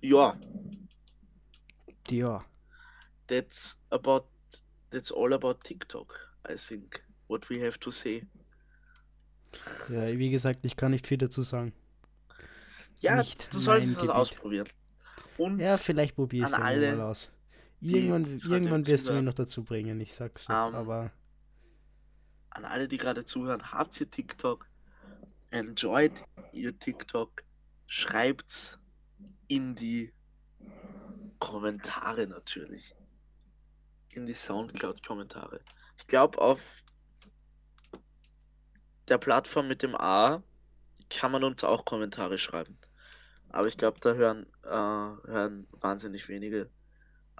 ja, 0.01 0.37
Ja. 2.09 2.45
that's 3.27 3.77
about 3.89 4.27
that's 4.91 5.11
all 5.11 5.33
about 5.33 5.55
TikTok, 5.63 6.13
I 6.47 6.55
think. 6.55 7.03
What 7.27 7.49
we 7.49 7.59
have 7.65 7.79
to 7.79 7.89
say. 7.91 8.23
Ja, 9.89 10.07
wie 10.17 10.29
gesagt, 10.29 10.59
ich 10.63 10.75
kann 10.75 10.91
nicht 10.91 11.07
viel 11.07 11.17
dazu 11.17 11.41
sagen. 11.43 11.73
Ja, 13.01 13.17
Nicht 13.17 13.53
du 13.53 13.59
solltest 13.59 13.97
das 13.97 14.09
ausprobieren. 14.09 14.67
Und 15.37 15.59
Ja, 15.59 15.77
vielleicht 15.77 16.15
probier 16.15 16.45
es 16.45 16.51
mal 16.51 17.01
aus. 17.01 17.29
Irgendwann, 17.81 18.25
irgendwann 18.25 18.87
wirst 18.87 18.89
du 18.89 18.91
mich 18.93 19.03
zuhören. 19.03 19.25
noch 19.25 19.33
dazu 19.33 19.63
bringen, 19.63 19.99
ich 19.99 20.13
sag's 20.13 20.45
so. 20.45 20.53
Ähm, 20.53 20.73
Aber 20.75 21.11
an 22.49 22.65
alle, 22.65 22.87
die 22.87 22.97
gerade 22.97 23.25
zuhören, 23.25 23.71
habt 23.71 23.99
ihr 23.99 24.09
TikTok? 24.09 24.67
Enjoyt 25.51 26.23
ihr 26.53 26.77
TikTok? 26.79 27.43
Schreibt's 27.87 28.79
in 29.47 29.75
die 29.75 30.11
Kommentare 31.39 32.27
natürlich. 32.27 32.95
In 34.13 34.25
die 34.25 34.33
Soundcloud-Kommentare. 34.33 35.59
Ich 35.97 36.07
glaube, 36.07 36.39
auf 36.39 36.61
der 39.07 39.17
Plattform 39.17 39.67
mit 39.67 39.83
dem 39.83 39.95
A 39.95 40.43
kann 41.09 41.31
man 41.31 41.43
uns 41.43 41.63
auch 41.63 41.85
Kommentare 41.85 42.37
schreiben. 42.37 42.77
Aber 43.49 43.67
ich 43.67 43.77
glaube, 43.77 43.99
da 44.01 44.13
hören, 44.13 44.45
äh, 44.63 44.67
hören 45.29 45.67
wahnsinnig 45.71 46.27
wenige 46.27 46.69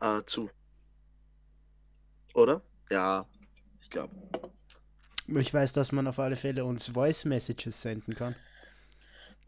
äh, 0.02 0.22
zu. 0.26 0.50
Oder? 2.34 2.62
Ja, 2.90 3.28
ich 3.82 3.90
glaube. 3.90 4.14
ich 5.28 5.54
weiß, 5.54 5.74
dass 5.74 5.92
man 5.92 6.08
auf 6.08 6.20
alle 6.20 6.36
Fälle 6.36 6.66
uns 6.66 6.90
Voice 6.90 7.26
Messages 7.26 7.82
senden 7.82 8.14
kann. 8.16 8.36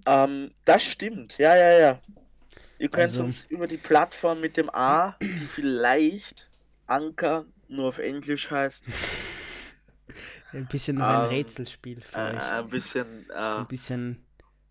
Ähm, 0.05 0.51
das 0.65 0.83
stimmt. 0.83 1.38
Ja, 1.38 1.55
ja, 1.55 1.79
ja. 1.79 2.01
Ihr 2.79 2.89
könnt 2.89 3.03
Also- 3.03 3.24
uns 3.24 3.45
über 3.50 3.67
die 3.67 3.77
Plattform 3.77 4.39
mit 4.41 4.57
dem 4.57 4.69
A, 4.69 5.15
die 5.21 5.47
vielleicht 5.47 6.50
Anker 6.86 7.45
nur 7.67 7.89
auf 7.89 7.97
Englisch 7.97 8.50
heißt, 8.50 8.88
Ein 10.54 10.68
bisschen 10.68 10.98
noch 10.98 11.06
ein 11.08 11.24
Ähm, 11.24 11.30
Rätselspiel 11.30 12.01
für 12.01 12.18
äh, 12.18 12.36
euch. 12.36 12.44
ein 12.44 12.70
bisschen 12.70 13.30
äh, 13.30 13.34
Ein 13.34 13.68
bisschen, 13.68 14.25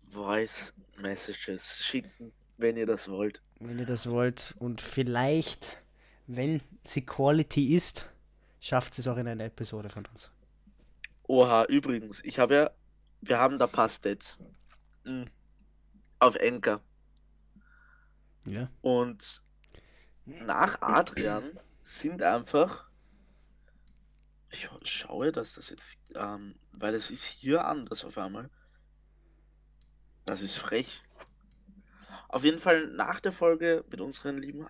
Voice 0.09 0.73
Messages 0.97 1.77
schicken, 1.83 2.31
wenn 2.57 2.77
ihr 2.77 2.85
das 2.87 3.07
wollt. 3.09 3.41
wenn 3.59 3.77
ihr 3.79 3.85
das 3.85 4.09
wollt. 4.09 4.55
Und 4.59 4.81
vielleicht, 4.81 5.77
wenn 6.27 6.61
sie 6.85 7.05
Quality 7.05 7.75
ist, 7.75 8.09
schafft 8.59 8.97
es 8.97 9.07
auch 9.07 9.17
in 9.17 9.27
einer 9.27 9.45
Episode 9.45 9.89
von 9.89 10.05
uns. 10.07 10.31
Oha, 11.23 11.65
übrigens, 11.65 12.23
ich 12.23 12.39
habe 12.39 12.55
ja, 12.55 12.71
wir 13.21 13.37
haben 13.37 13.59
da 13.59 13.67
Stats 13.89 14.37
mm, 15.03 15.23
auf 16.19 16.35
Anchor 16.41 16.81
Ja. 18.45 18.69
und 18.81 19.43
nach 20.25 20.81
Adrian 20.81 21.59
sind 21.83 22.23
einfach, 22.23 22.86
ich 24.49 24.69
schaue, 24.83 25.31
dass 25.31 25.53
das 25.53 25.69
jetzt, 25.69 25.99
ähm, 26.15 26.55
weil 26.71 26.95
es 26.95 27.11
ist 27.11 27.23
hier 27.23 27.65
anders 27.65 28.05
auf 28.05 28.17
einmal. 28.17 28.49
Das 30.25 30.41
ist 30.41 30.55
frech. 30.55 31.03
Auf 32.29 32.43
jeden 32.43 32.59
Fall 32.59 32.87
nach 32.87 33.19
der 33.19 33.31
Folge 33.31 33.85
mit 33.89 34.01
unserem 34.01 34.37
lieben 34.37 34.67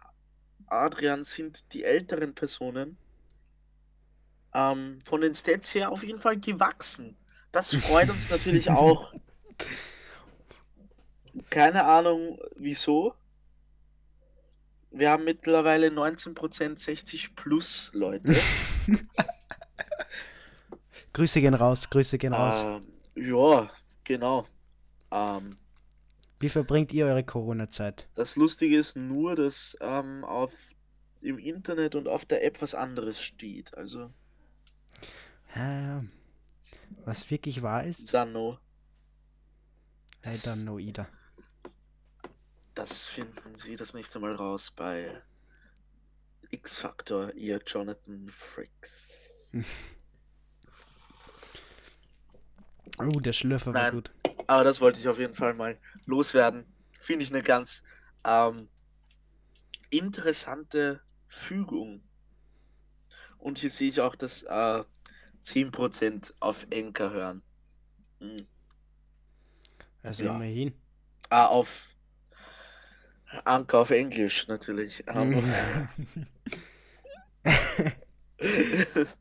Adrian 0.67 1.24
sind 1.24 1.74
die 1.74 1.84
älteren 1.84 2.36
Personen 2.36 2.98
ähm, 4.53 5.00
von 5.03 5.22
den 5.22 5.34
Stats 5.34 5.74
her 5.74 5.91
auf 5.91 6.03
jeden 6.03 6.19
Fall 6.19 6.38
gewachsen. 6.38 7.15
Das 7.51 7.74
freut 7.75 8.10
uns 8.10 8.29
natürlich 8.29 8.69
auch. 8.72 9.13
Keine 11.50 11.86
Ahnung 11.86 12.39
wieso. 12.55 13.13
Wir 14.91 15.12
haben 15.12 15.24
mittlerweile 15.25 15.88
19% 15.88 16.77
60 16.79 17.36
plus 17.36 17.91
Leute. 17.93 18.36
Grüße 21.18 21.40
gehen 21.40 21.56
raus, 21.56 21.90
Grüße 21.90 22.20
gehen 22.20 22.34
raus. 22.34 22.62
Ähm, 22.64 22.86
ja, 23.16 23.72
genau. 24.04 24.46
Ähm, 25.10 25.58
Wie 26.40 26.48
verbringt 26.48 26.94
ihr 26.94 27.08
eure 27.08 27.24
Corona-Zeit? 27.24 28.08
das 28.14 28.36
Lustige 28.36 28.78
ist 28.78 28.96
nur, 28.96 29.36
dass 29.36 29.76
ähm, 29.82 30.24
auf 30.24 30.52
im 31.22 31.40
Internet 31.40 31.96
und 31.96 32.08
auf 32.08 32.26
der 32.26 32.46
App 32.46 32.62
was 32.62 32.76
anderes 32.76 33.20
steht. 33.20 33.76
Also, 33.76 34.12
was 37.04 37.32
wirklich 37.32 37.64
wahr 37.64 37.84
ist, 37.84 38.14
dann 38.14 38.34
no. 38.34 38.60
I 40.24 40.36
don't 40.36 40.62
know 40.62 40.78
either. 40.78 41.08
Das 42.76 43.08
finden 43.08 43.56
Sie 43.56 43.76
das 43.76 43.96
nächste 43.96 44.20
Mal 44.20 44.36
raus 44.36 44.70
bei 44.70 45.10
X-Factor, 46.52 47.34
ihr 47.34 47.60
Jonathan 47.66 48.30
Frakes. 48.30 49.14
Oh, 53.00 53.20
der 53.20 53.34
Schlürfer 53.34 53.74
war 53.74 53.91
gut. 53.91 54.12
Aber 54.48 54.63
das 54.63 54.82
wollte 54.82 55.00
ich 55.00 55.08
auf 55.08 55.20
jeden 55.20 55.34
Fall 55.34 55.53
mal 55.53 55.77
loswerden. 56.06 56.65
Finde 57.00 57.25
ich 57.25 57.34
eine 57.34 57.44
ganz 57.44 57.84
ähm, 58.25 58.70
interessante 59.89 61.01
Fügung. 61.27 62.01
Und 63.38 63.60
hier 63.60 63.70
sehe 63.70 63.89
ich 63.89 64.01
auch, 64.01 64.15
dass 64.15 64.44
äh, 64.44 64.84
10% 65.44 66.34
auf 66.39 66.65
Enker 66.70 67.12
hören. 67.12 67.44
Hm. 68.20 68.48
Also 70.01 70.25
Ja. 70.25 70.36
immerhin. 70.36 70.74
Ah, 71.29 71.48
auf 71.48 71.89
Anker 73.44 73.79
auf 73.79 73.91
Englisch 73.91 74.48
natürlich. 74.48 75.03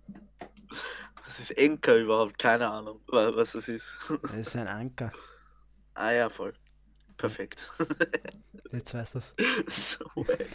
Was 1.36 1.50
ist 1.50 1.58
Enker 1.58 1.96
überhaupt? 1.96 2.38
Keine 2.38 2.66
Ahnung, 2.70 3.00
wa- 3.08 3.30
was 3.36 3.52
das 3.52 3.68
ist. 3.68 3.98
Das 4.22 4.32
ist 4.34 4.56
ein 4.56 4.68
Anker. 4.68 5.12
ah 5.94 6.10
ja, 6.10 6.30
voll. 6.30 6.54
Perfekt. 7.18 7.70
Jetzt 8.72 8.94
weißt 8.94 9.16
du 9.16 9.20
so 9.66 10.04
wack. 10.14 10.46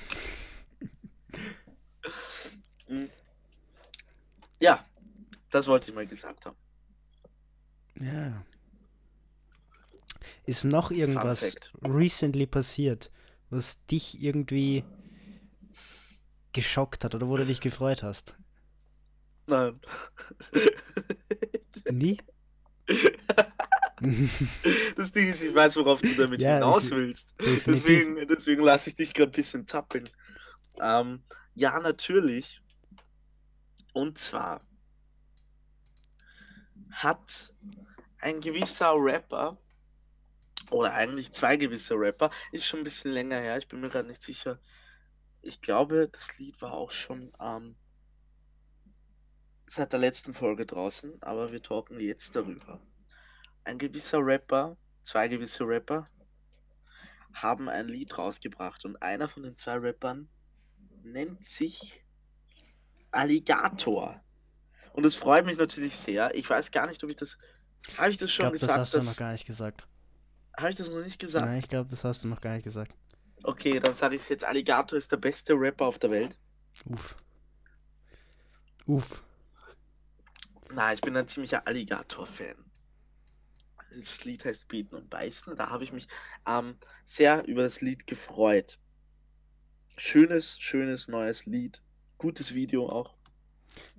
Mm. 2.88 3.06
Ja, 4.60 4.84
das 5.52 5.68
wollte 5.68 5.90
ich 5.90 5.96
mal 5.96 6.08
gesagt 6.08 6.46
haben. 6.48 6.58
Ja. 8.00 8.44
Ist 10.46 10.66
noch 10.66 10.90
irgendwas 10.90 11.56
recently 11.84 12.48
passiert, 12.48 13.12
was 13.52 13.86
dich 13.86 14.22
irgendwie 14.22 14.84
geschockt 16.54 17.04
hat 17.04 17.14
oder 17.14 17.28
wo 17.28 17.38
du 17.38 17.46
dich 17.46 17.62
gefreut 17.62 18.02
hast? 18.02 18.36
Nein. 19.52 19.80
Nie? 21.92 22.18
Das 24.96 25.12
Ding 25.12 25.30
ist, 25.30 25.44
ich 25.44 25.54
weiß, 25.54 25.76
worauf 25.78 26.02
du 26.02 26.12
damit 26.16 26.42
Ja, 26.42 26.56
hinaus 26.56 26.86
ich- 26.86 26.96
willst. 26.96 27.36
Definitiv. 27.40 27.64
Deswegen, 27.66 28.28
deswegen 28.28 28.64
lasse 28.64 28.90
ich 28.90 28.96
dich 28.96 29.14
gerade 29.14 29.30
ein 29.30 29.36
bisschen 29.36 29.68
zappeln. 29.68 30.10
Ähm, 30.82 31.22
ja, 31.54 31.80
natürlich. 31.80 32.64
Und 33.94 34.18
zwar 34.18 34.62
hat 36.90 37.54
ein 38.22 38.42
gewisser 38.42 38.94
Rapper, 38.96 39.60
oder 40.72 40.94
eigentlich 40.96 41.32
zwei 41.32 41.56
gewisse 41.58 41.94
Rapper, 41.94 42.32
ist 42.52 42.66
schon 42.66 42.80
ein 42.80 42.86
bisschen 42.86 43.12
länger 43.12 43.40
her, 43.40 43.60
ich 43.60 43.68
bin 43.68 43.82
mir 43.82 43.90
gerade 43.90 44.08
nicht 44.08 44.24
sicher. 44.24 44.60
Ich 45.44 45.62
glaube, 45.62 46.10
das 46.12 46.40
Lied 46.40 46.60
war 46.64 46.74
auch 46.74 46.90
schon 46.90 47.32
ähm, 47.40 47.76
seit 49.72 49.94
der 49.94 50.00
letzten 50.00 50.34
Folge 50.34 50.66
draußen, 50.66 51.22
aber 51.24 51.52
wir 51.52 51.62
talken 51.62 52.00
jetzt 52.00 52.36
darüber. 52.36 52.82
Ein 53.64 53.78
gewisser 53.78 54.20
Rapper, 54.20 54.76
zwei 55.04 55.28
gewisse 55.28 55.66
Rapper, 55.66 56.08
haben 57.34 57.70
ein 57.70 57.88
Lied 57.88 58.18
rausgebracht 58.18 58.84
und 58.86 59.02
einer 59.02 59.30
von 59.30 59.44
den 59.44 59.56
zwei 59.56 59.76
Rappern 59.78 60.28
nennt 61.04 61.46
sich 61.48 62.04
Alligator. 63.12 64.22
Und 64.94 65.06
es 65.06 65.16
freut 65.16 65.46
mich 65.46 65.58
natürlich 65.58 65.96
sehr. 65.96 66.36
Ich 66.36 66.50
weiß 66.50 66.72
gar 66.72 66.88
nicht, 66.88 67.02
ob 67.04 67.10
ich 67.10 67.16
das. 67.16 67.38
Habe 67.98 68.10
ich 68.12 68.18
das 68.18 68.30
Ich 68.30 68.36
schon 68.36 68.44
glaube, 68.44 68.56
das 68.58 68.62
gesagt? 68.62 68.80
hast 68.80 68.94
du 68.94 68.98
dass- 68.98 69.08
noch 69.08 69.16
gar 69.18 69.32
nicht 69.32 69.46
gesagt. 69.46 69.88
Habe 70.58 70.70
ich 70.70 70.76
das 70.76 70.90
noch 70.90 71.00
nicht 71.04 71.18
gesagt? 71.20 71.46
Nein, 71.46 71.60
ich 71.60 71.70
glaube, 71.70 71.90
das 71.90 72.04
hast 72.04 72.24
du 72.24 72.28
noch 72.28 72.42
gar 72.42 72.54
nicht 72.56 72.64
gesagt. 72.66 72.92
Okay, 73.44 73.80
dann 73.80 73.94
sage 73.96 74.18
ich 74.18 74.30
jetzt: 74.30 74.44
Alligator 74.44 74.98
ist 74.98 75.12
der 75.12 75.18
beste 75.18 75.54
Rapper 75.54 75.86
auf 75.86 75.98
der 75.98 76.12
Welt. 76.12 76.38
Uff. 76.86 77.16
Uff. 78.86 79.24
Na, 80.74 80.94
ich 80.94 81.02
bin 81.02 81.16
ein 81.18 81.28
ziemlicher 81.28 81.68
Alligator-Fan. 81.68 82.56
Das 83.94 84.24
Lied 84.24 84.46
heißt 84.46 84.68
Bieten 84.68 84.96
und 84.96 85.10
Beißen. 85.10 85.56
Da 85.56 85.70
habe 85.70 85.84
ich 85.84 85.92
mich 85.92 86.08
ähm, 86.48 86.76
sehr 87.04 87.46
über 87.48 87.64
das 87.64 87.82
Lied 87.82 88.08
gefreut. 88.08 88.80
Schönes, 89.98 90.60
schönes 90.60 91.08
neues 91.08 91.46
Lied. 91.46 91.82
Gutes 92.18 92.54
Video 92.54 92.88
auch. 92.90 93.16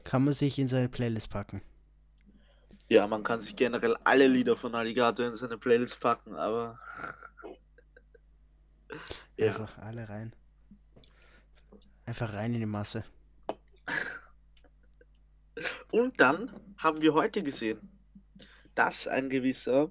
Kann 0.04 0.24
man 0.24 0.32
sich 0.32 0.58
in 0.58 0.68
seine 0.68 0.88
Playlist 0.88 1.28
packen. 1.28 1.62
Ja, 2.88 3.06
man 3.06 3.22
kann 3.22 3.40
sich 3.40 3.54
generell 3.56 3.96
alle 4.04 4.26
Lieder 4.26 4.56
von 4.56 4.74
Alligator 4.74 5.26
in 5.26 5.34
seine 5.34 5.58
Playlist 5.58 6.00
packen, 6.00 6.34
aber. 6.34 6.78
ja, 9.36 9.48
Einfach 9.48 9.78
alle 9.78 10.08
rein. 10.08 10.34
Einfach 12.06 12.32
rein 12.32 12.54
in 12.54 12.60
die 12.60 12.66
Masse. 12.66 13.04
Und 15.90 16.20
dann 16.20 16.50
haben 16.76 17.00
wir 17.02 17.14
heute 17.14 17.42
gesehen, 17.42 17.80
dass 18.74 19.06
ein 19.06 19.28
gewisser 19.30 19.90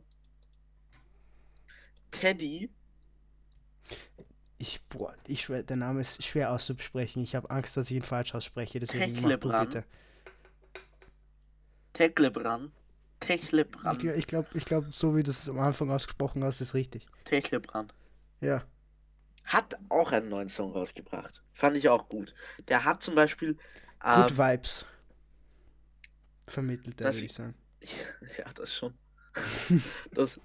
Teddy, 2.12 2.70
Ich, 4.58 4.82
boah, 4.90 5.16
ich 5.28 5.42
schwör, 5.42 5.64
der 5.64 5.78
Name 5.78 6.02
ist 6.02 6.24
schwer 6.24 6.52
auszusprechen. 6.52 7.24
Ich 7.24 7.36
habe 7.36 7.50
Angst, 7.50 7.76
dass 7.78 7.90
ich 7.90 7.98
ihn 7.98 8.04
falsch 8.04 8.36
ausspreche. 8.36 8.80
Deswegen 8.80 9.20
mach 9.22 9.38
du 9.38 9.50
bitte. 9.50 9.86
Techlebran, 11.94 12.72
Ich, 13.22 13.28
Techlebran, 13.28 14.00
ich 14.16 14.28
glaube, 14.28 14.48
ich 14.54 14.66
glaub, 14.66 14.94
so 14.94 15.16
wie 15.16 15.24
du 15.24 15.30
es 15.30 15.50
am 15.50 15.60
Anfang 15.60 15.92
ausgesprochen 15.92 16.44
hast, 16.44 16.62
ist 16.62 16.74
richtig. 16.74 17.06
Techlebran, 17.26 17.92
Ja. 18.40 18.64
hat 19.44 19.78
auch 19.90 20.12
einen 20.12 20.30
neuen 20.30 20.48
Song 20.50 20.72
rausgebracht. 20.72 21.44
Fand 21.54 21.76
ich 21.78 21.90
auch 21.90 22.08
gut. 22.10 22.34
Der 22.68 22.86
hat 22.86 23.02
zum 23.04 23.16
Beispiel. 23.16 23.58
Good 24.00 24.32
Ähm, 24.32 24.38
Vibes. 24.38 24.86
Vermittelt 26.52 27.00
er, 27.02 27.08
das- 27.08 27.18
würde 27.18 27.26
ich 27.26 27.34
sagen. 27.34 27.56
ja, 28.38 28.52
das 28.54 28.74
schon. 28.74 28.94
Das, 30.14 30.40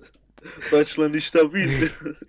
Deutschland 0.71 1.15
ist 1.17 1.27
stabil. 1.27 1.91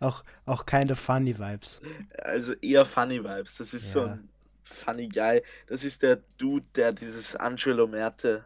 Auch, 0.00 0.22
auch 0.46 0.64
keine 0.66 0.94
funny 0.94 1.36
Vibes. 1.36 1.80
Also 2.18 2.52
eher 2.54 2.86
Funny 2.86 3.22
Vibes. 3.24 3.56
Das 3.56 3.74
ist 3.74 3.90
so 3.90 4.00
Ja. 4.00 4.12
ein 4.12 4.28
Funny 4.62 5.08
Guy. 5.08 5.42
Das 5.66 5.82
ist 5.82 6.00
der 6.02 6.16
Dude, 6.38 6.64
der 6.76 6.92
dieses 6.92 7.34
Angelo 7.34 7.88
Merte 7.88 8.44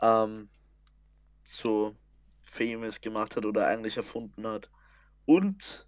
ähm, 0.00 0.48
so 1.42 1.96
famous 2.42 3.00
gemacht 3.00 3.34
hat 3.34 3.44
oder 3.44 3.66
eigentlich 3.66 3.96
erfunden 3.96 4.46
hat. 4.46 4.70
Und 5.26 5.86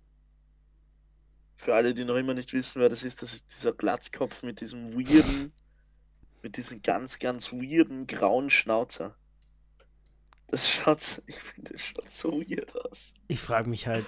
für 1.54 1.74
alle, 1.76 1.94
die 1.94 2.04
noch 2.04 2.16
immer 2.16 2.34
nicht 2.34 2.52
wissen, 2.52 2.80
wer 2.80 2.88
das 2.88 3.04
ist, 3.04 3.22
das 3.22 3.32
ist 3.34 3.44
dieser 3.56 3.72
Glatzkopf 3.74 4.42
mit 4.42 4.60
diesem 4.60 4.92
weirden, 4.94 5.52
mit 6.44 6.58
diesem 6.58 6.82
ganz, 6.82 7.18
ganz 7.18 7.52
weirden 7.52 8.06
grauen 8.06 8.50
Schnauzer. 8.50 9.16
Das 10.48 10.70
schaut, 10.70 11.22
ich 11.26 11.40
finde, 11.40 11.72
das 11.72 11.80
schaut 11.80 12.10
so 12.10 12.32
weird 12.32 12.76
aus. 12.84 13.14
Ich 13.28 13.40
frage 13.40 13.68
mich 13.68 13.86
halt, 13.86 14.04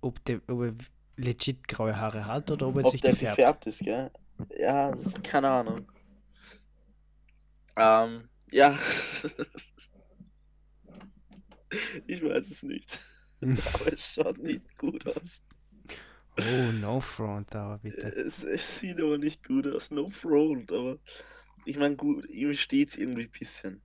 ob, 0.00 0.24
der, 0.24 0.40
ob 0.46 0.62
er 0.62 0.74
legit 1.16 1.66
graue 1.66 1.96
Haare 1.96 2.26
hat 2.26 2.52
oder 2.52 2.68
ob 2.68 2.76
er 2.76 2.84
Ob 2.84 2.92
sich 2.92 3.00
der 3.00 3.10
gefärbt. 3.10 3.36
gefärbt 3.36 3.66
ist, 3.66 3.80
gell? 3.80 4.12
Ja, 4.56 4.90
ist 4.90 5.22
keine 5.24 5.50
Ahnung. 5.50 5.90
Ähm, 7.76 8.28
ja. 8.52 8.78
ich 12.06 12.22
weiß 12.22 12.48
es 12.48 12.62
nicht. 12.62 13.00
Aber 13.42 13.92
es 13.92 14.06
schaut 14.06 14.38
nicht 14.38 14.78
gut 14.78 15.04
aus. 15.16 15.42
Oh, 16.38 16.72
no 16.72 17.00
front, 17.00 17.54
aber 17.54 17.78
bitte. 17.78 18.06
Es, 18.06 18.44
es 18.44 18.78
sieht 18.78 19.00
aber 19.00 19.18
nicht 19.18 19.46
gut 19.46 19.66
aus. 19.66 19.90
No 19.90 20.08
front, 20.08 20.72
aber 20.72 20.98
ich 21.70 21.78
meine, 21.78 21.94
gut, 21.94 22.28
ihm 22.28 22.52
steht 22.54 22.88
es 22.88 22.96
irgendwie 22.96 23.26
ein 23.26 23.30
bisschen. 23.30 23.80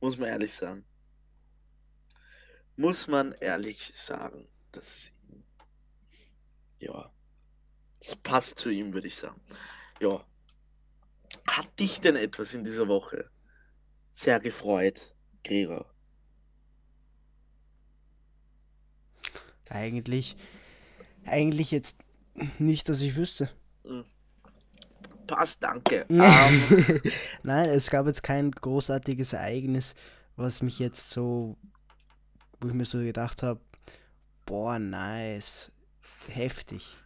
Muss 0.00 0.18
man 0.18 0.28
ehrlich 0.28 0.54
sagen. 0.54 0.84
Muss 2.76 3.08
man 3.08 3.32
ehrlich 3.32 3.90
sagen. 3.92 4.46
Das 4.70 4.86
ist 4.86 5.12
ihm. 5.28 5.42
Ja. 6.78 7.12
Das 7.98 8.14
passt 8.14 8.60
zu 8.60 8.70
ihm, 8.70 8.94
würde 8.94 9.08
ich 9.08 9.16
sagen. 9.16 9.40
Ja. 9.98 10.24
Hat 11.48 11.80
dich 11.80 12.00
denn 12.00 12.14
etwas 12.14 12.54
in 12.54 12.62
dieser 12.62 12.86
Woche 12.86 13.28
sehr 14.12 14.38
gefreut, 14.38 15.12
Gregor? 15.42 15.92
Eigentlich, 19.70 20.36
eigentlich 21.24 21.72
jetzt 21.72 21.98
nicht, 22.60 22.88
dass 22.88 23.02
ich 23.02 23.16
wüsste. 23.16 23.50
Passt, 25.28 25.62
danke. 25.62 26.06
ähm, 26.08 27.00
Nein, 27.42 27.68
es 27.68 27.90
gab 27.90 28.06
jetzt 28.06 28.22
kein 28.22 28.50
großartiges 28.50 29.34
Ereignis, 29.34 29.94
was 30.36 30.62
mich 30.62 30.78
jetzt 30.78 31.10
so, 31.10 31.56
wo 32.60 32.68
ich 32.68 32.74
mir 32.74 32.86
so 32.86 32.98
gedacht 32.98 33.42
habe, 33.42 33.60
boah, 34.46 34.78
nice, 34.78 35.70
heftig. 36.28 36.96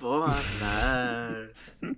Boah, 0.00 0.36
nice. 0.60 1.80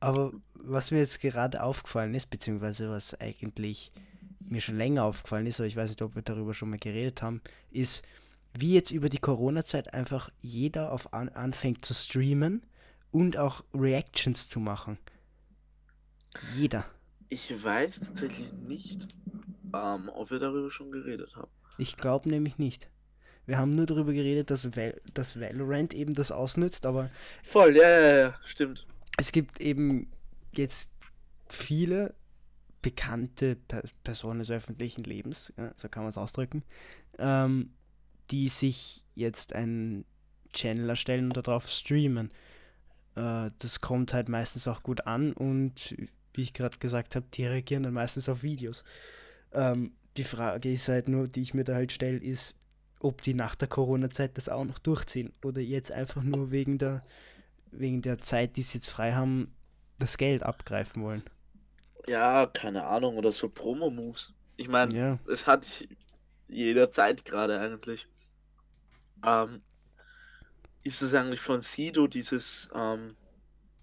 Aber 0.00 0.32
was 0.54 0.92
mir 0.92 0.98
jetzt 0.98 1.20
gerade 1.20 1.62
aufgefallen 1.62 2.14
ist, 2.14 2.30
beziehungsweise 2.30 2.90
was 2.90 3.20
eigentlich 3.20 3.92
mir 4.40 4.60
schon 4.60 4.78
länger 4.78 5.04
aufgefallen 5.04 5.46
ist, 5.46 5.60
aber 5.60 5.66
ich 5.66 5.76
weiß 5.76 5.90
nicht, 5.90 6.02
ob 6.02 6.14
wir 6.14 6.22
darüber 6.22 6.54
schon 6.54 6.70
mal 6.70 6.78
geredet 6.78 7.22
haben, 7.22 7.40
ist, 7.70 8.02
wie 8.54 8.74
jetzt 8.74 8.90
über 8.90 9.08
die 9.08 9.18
Corona-Zeit 9.18 9.94
einfach 9.94 10.30
jeder 10.40 10.92
auf 10.92 11.12
an, 11.12 11.28
anfängt 11.28 11.84
zu 11.84 11.94
streamen 11.94 12.62
und 13.12 13.36
auch 13.36 13.64
Reactions 13.74 14.48
zu 14.48 14.60
machen. 14.60 14.98
Jeder. 16.56 16.84
Ich 17.28 17.62
weiß 17.62 18.00
tatsächlich 18.00 18.52
nicht, 18.52 19.08
ähm, 19.74 20.08
ob 20.14 20.30
wir 20.30 20.38
darüber 20.38 20.70
schon 20.70 20.90
geredet 20.90 21.36
haben. 21.36 21.50
Ich 21.78 21.96
glaube 21.96 22.28
nämlich 22.28 22.58
nicht. 22.58 22.88
Wir 23.46 23.58
haben 23.58 23.70
nur 23.70 23.86
darüber 23.86 24.12
geredet, 24.12 24.50
dass, 24.50 24.76
Val 24.76 25.00
dass 25.14 25.40
Valorant 25.40 25.94
eben 25.94 26.14
das 26.14 26.30
ausnützt, 26.30 26.86
aber. 26.86 27.10
Voll, 27.42 27.76
ja, 27.76 27.88
ja, 27.88 28.18
ja, 28.18 28.34
stimmt. 28.44 28.86
Es 29.16 29.32
gibt 29.32 29.60
eben 29.60 30.10
jetzt 30.52 30.94
viele 31.48 32.14
bekannte 32.82 33.56
per 33.56 33.82
Personen 34.04 34.40
des 34.40 34.50
öffentlichen 34.50 35.04
Lebens, 35.04 35.52
ja, 35.56 35.72
so 35.76 35.88
kann 35.88 36.02
man 36.02 36.10
es 36.10 36.16
ausdrücken, 36.16 36.62
ähm, 37.18 37.70
die 38.30 38.48
sich 38.48 39.04
jetzt 39.14 39.52
einen 39.52 40.04
Channel 40.52 40.88
erstellen 40.88 41.26
und 41.26 41.36
darauf 41.36 41.68
streamen. 41.68 42.30
Äh, 43.16 43.50
das 43.58 43.80
kommt 43.80 44.14
halt 44.14 44.28
meistens 44.28 44.68
auch 44.68 44.82
gut 44.82 45.06
an 45.06 45.32
und 45.32 45.96
wie 46.34 46.42
ich 46.42 46.52
gerade 46.52 46.78
gesagt 46.78 47.16
habe, 47.16 47.26
die 47.34 47.46
reagieren 47.46 47.82
dann 47.82 47.94
meistens 47.94 48.28
auf 48.28 48.42
Videos. 48.42 48.84
Ähm, 49.52 49.92
die 50.16 50.24
Frage 50.24 50.72
ist 50.72 50.88
halt 50.88 51.08
nur, 51.08 51.28
die 51.28 51.42
ich 51.42 51.54
mir 51.54 51.64
da 51.64 51.74
halt 51.74 51.92
stelle, 51.92 52.18
ist, 52.18 52.56
ob 53.00 53.22
die 53.22 53.34
nach 53.34 53.54
der 53.54 53.68
Corona-Zeit 53.68 54.36
das 54.36 54.48
auch 54.48 54.64
noch 54.64 54.78
durchziehen 54.78 55.32
oder 55.44 55.60
jetzt 55.60 55.90
einfach 55.90 56.22
nur 56.22 56.50
wegen 56.50 56.78
der, 56.78 57.02
wegen 57.70 58.02
der 58.02 58.18
Zeit, 58.18 58.56
die 58.56 58.62
sie 58.62 58.78
jetzt 58.78 58.90
frei 58.90 59.12
haben, 59.14 59.50
das 59.98 60.16
Geld 60.16 60.42
abgreifen 60.42 61.02
wollen. 61.02 61.22
Ja, 62.08 62.46
keine 62.46 62.84
Ahnung, 62.84 63.16
oder 63.16 63.32
so 63.32 63.48
Promo-Moves. 63.48 64.32
Ich 64.56 64.68
meine, 64.68 64.94
Ja. 64.96 65.18
es 65.26 65.46
hat 65.46 65.86
jederzeit 66.48 67.24
gerade 67.24 67.58
eigentlich. 67.60 68.08
Ähm, 69.24 69.62
ist 70.82 71.02
es 71.02 71.14
eigentlich 71.14 71.40
von 71.40 71.60
Sido 71.60 72.06
dieses, 72.06 72.68
ähm, 72.74 73.16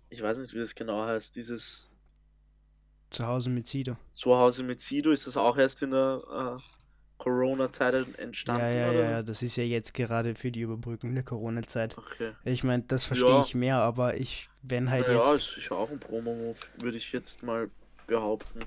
ich 0.09 0.21
weiß 0.21 0.37
nicht, 0.39 0.53
wie 0.53 0.59
das 0.59 0.75
genau 0.75 1.05
heißt, 1.05 1.35
dieses 1.35 1.89
Zu 3.09 3.25
Hause 3.25 3.49
mit 3.49 3.67
Sido. 3.67 3.95
Zuhause 4.15 4.63
mit 4.63 4.81
Sido, 4.81 5.11
ist 5.11 5.27
das 5.27 5.37
auch 5.37 5.57
erst 5.57 5.81
in 5.81 5.91
der 5.91 6.57
äh, 6.59 6.61
Corona-Zeit 7.17 8.17
entstanden? 8.17 8.61
Ja, 8.61 8.69
ja, 8.69 8.89
oder? 8.89 9.03
ja, 9.03 9.11
ja, 9.11 9.23
das 9.23 9.41
ist 9.41 9.55
ja 9.55 9.63
jetzt 9.63 9.93
gerade 9.93 10.35
für 10.35 10.51
die 10.51 10.61
Überbrückung 10.61 11.13
der 11.15 11.23
Corona-Zeit. 11.23 11.97
Okay. 11.97 12.33
Ich 12.45 12.63
meine, 12.63 12.83
das 12.83 13.05
verstehe 13.05 13.29
Ja. 13.29 13.41
ich 13.41 13.55
mehr, 13.55 13.77
aber 13.77 14.17
ich, 14.17 14.49
wenn 14.61 14.89
halt 14.89 15.07
ja, 15.07 15.13
jetzt. 15.33 15.41
ist 15.49 15.55
sicher 15.55 15.75
auch 15.75 15.89
ein 15.89 15.99
Promo-Move, 15.99 16.57
würde 16.79 16.97
ich 16.97 17.11
jetzt 17.11 17.43
mal 17.43 17.69
behaupten. 18.07 18.59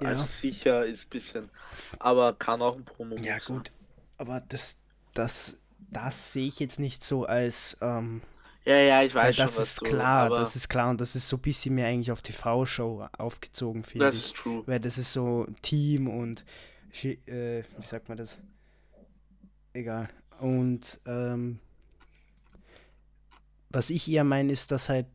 Ja. 0.00 0.08
Also 0.08 0.24
sicher 0.24 0.86
ist 0.86 1.06
ein 1.06 1.10
bisschen, 1.10 1.50
aber 1.98 2.32
kann 2.34 2.62
auch 2.62 2.76
ein 2.76 2.84
Promo-Move 2.84 3.24
Ja, 3.24 3.38
sein. 3.40 3.56
gut. 3.56 3.72
Aber 4.16 4.40
das, 4.40 4.76
das, 5.14 5.56
das 5.78 6.32
sehe 6.32 6.46
ich 6.48 6.58
jetzt 6.60 6.78
nicht 6.78 7.02
so 7.04 7.24
als. 7.24 7.76
Ähm, 7.80 8.20
Ja, 8.64 8.76
ja, 8.78 9.02
ich 9.02 9.14
weiß 9.14 9.36
schon, 9.36 9.46
das 9.46 9.58
ist 9.58 9.80
du, 9.80 9.84
klar, 9.86 10.26
aber 10.26 10.38
das 10.40 10.54
ist 10.56 10.68
klar 10.68 10.90
und 10.90 11.00
das 11.00 11.16
ist 11.16 11.28
so 11.28 11.36
ein 11.36 11.42
bisschen 11.42 11.74
mehr 11.74 11.86
eigentlich 11.86 12.12
auf 12.12 12.20
TV-Show 12.22 13.06
aufgezogen, 13.16 13.82
finde 13.84 14.06
das 14.06 14.16
ich. 14.16 14.24
ist 14.26 14.36
true. 14.36 14.62
Weil 14.66 14.80
das 14.80 14.98
ist 14.98 15.12
so 15.12 15.46
Team 15.62 16.08
und 16.08 16.44
äh, 17.02 17.62
wie 17.78 17.86
sagt 17.86 18.08
man 18.08 18.18
das? 18.18 18.36
Egal. 19.72 20.08
Und 20.40 21.00
ähm, 21.06 21.58
was 23.70 23.90
ich 23.90 24.10
eher 24.10 24.24
meine, 24.24 24.52
ist, 24.52 24.70
dass 24.70 24.88
halt 24.88 25.06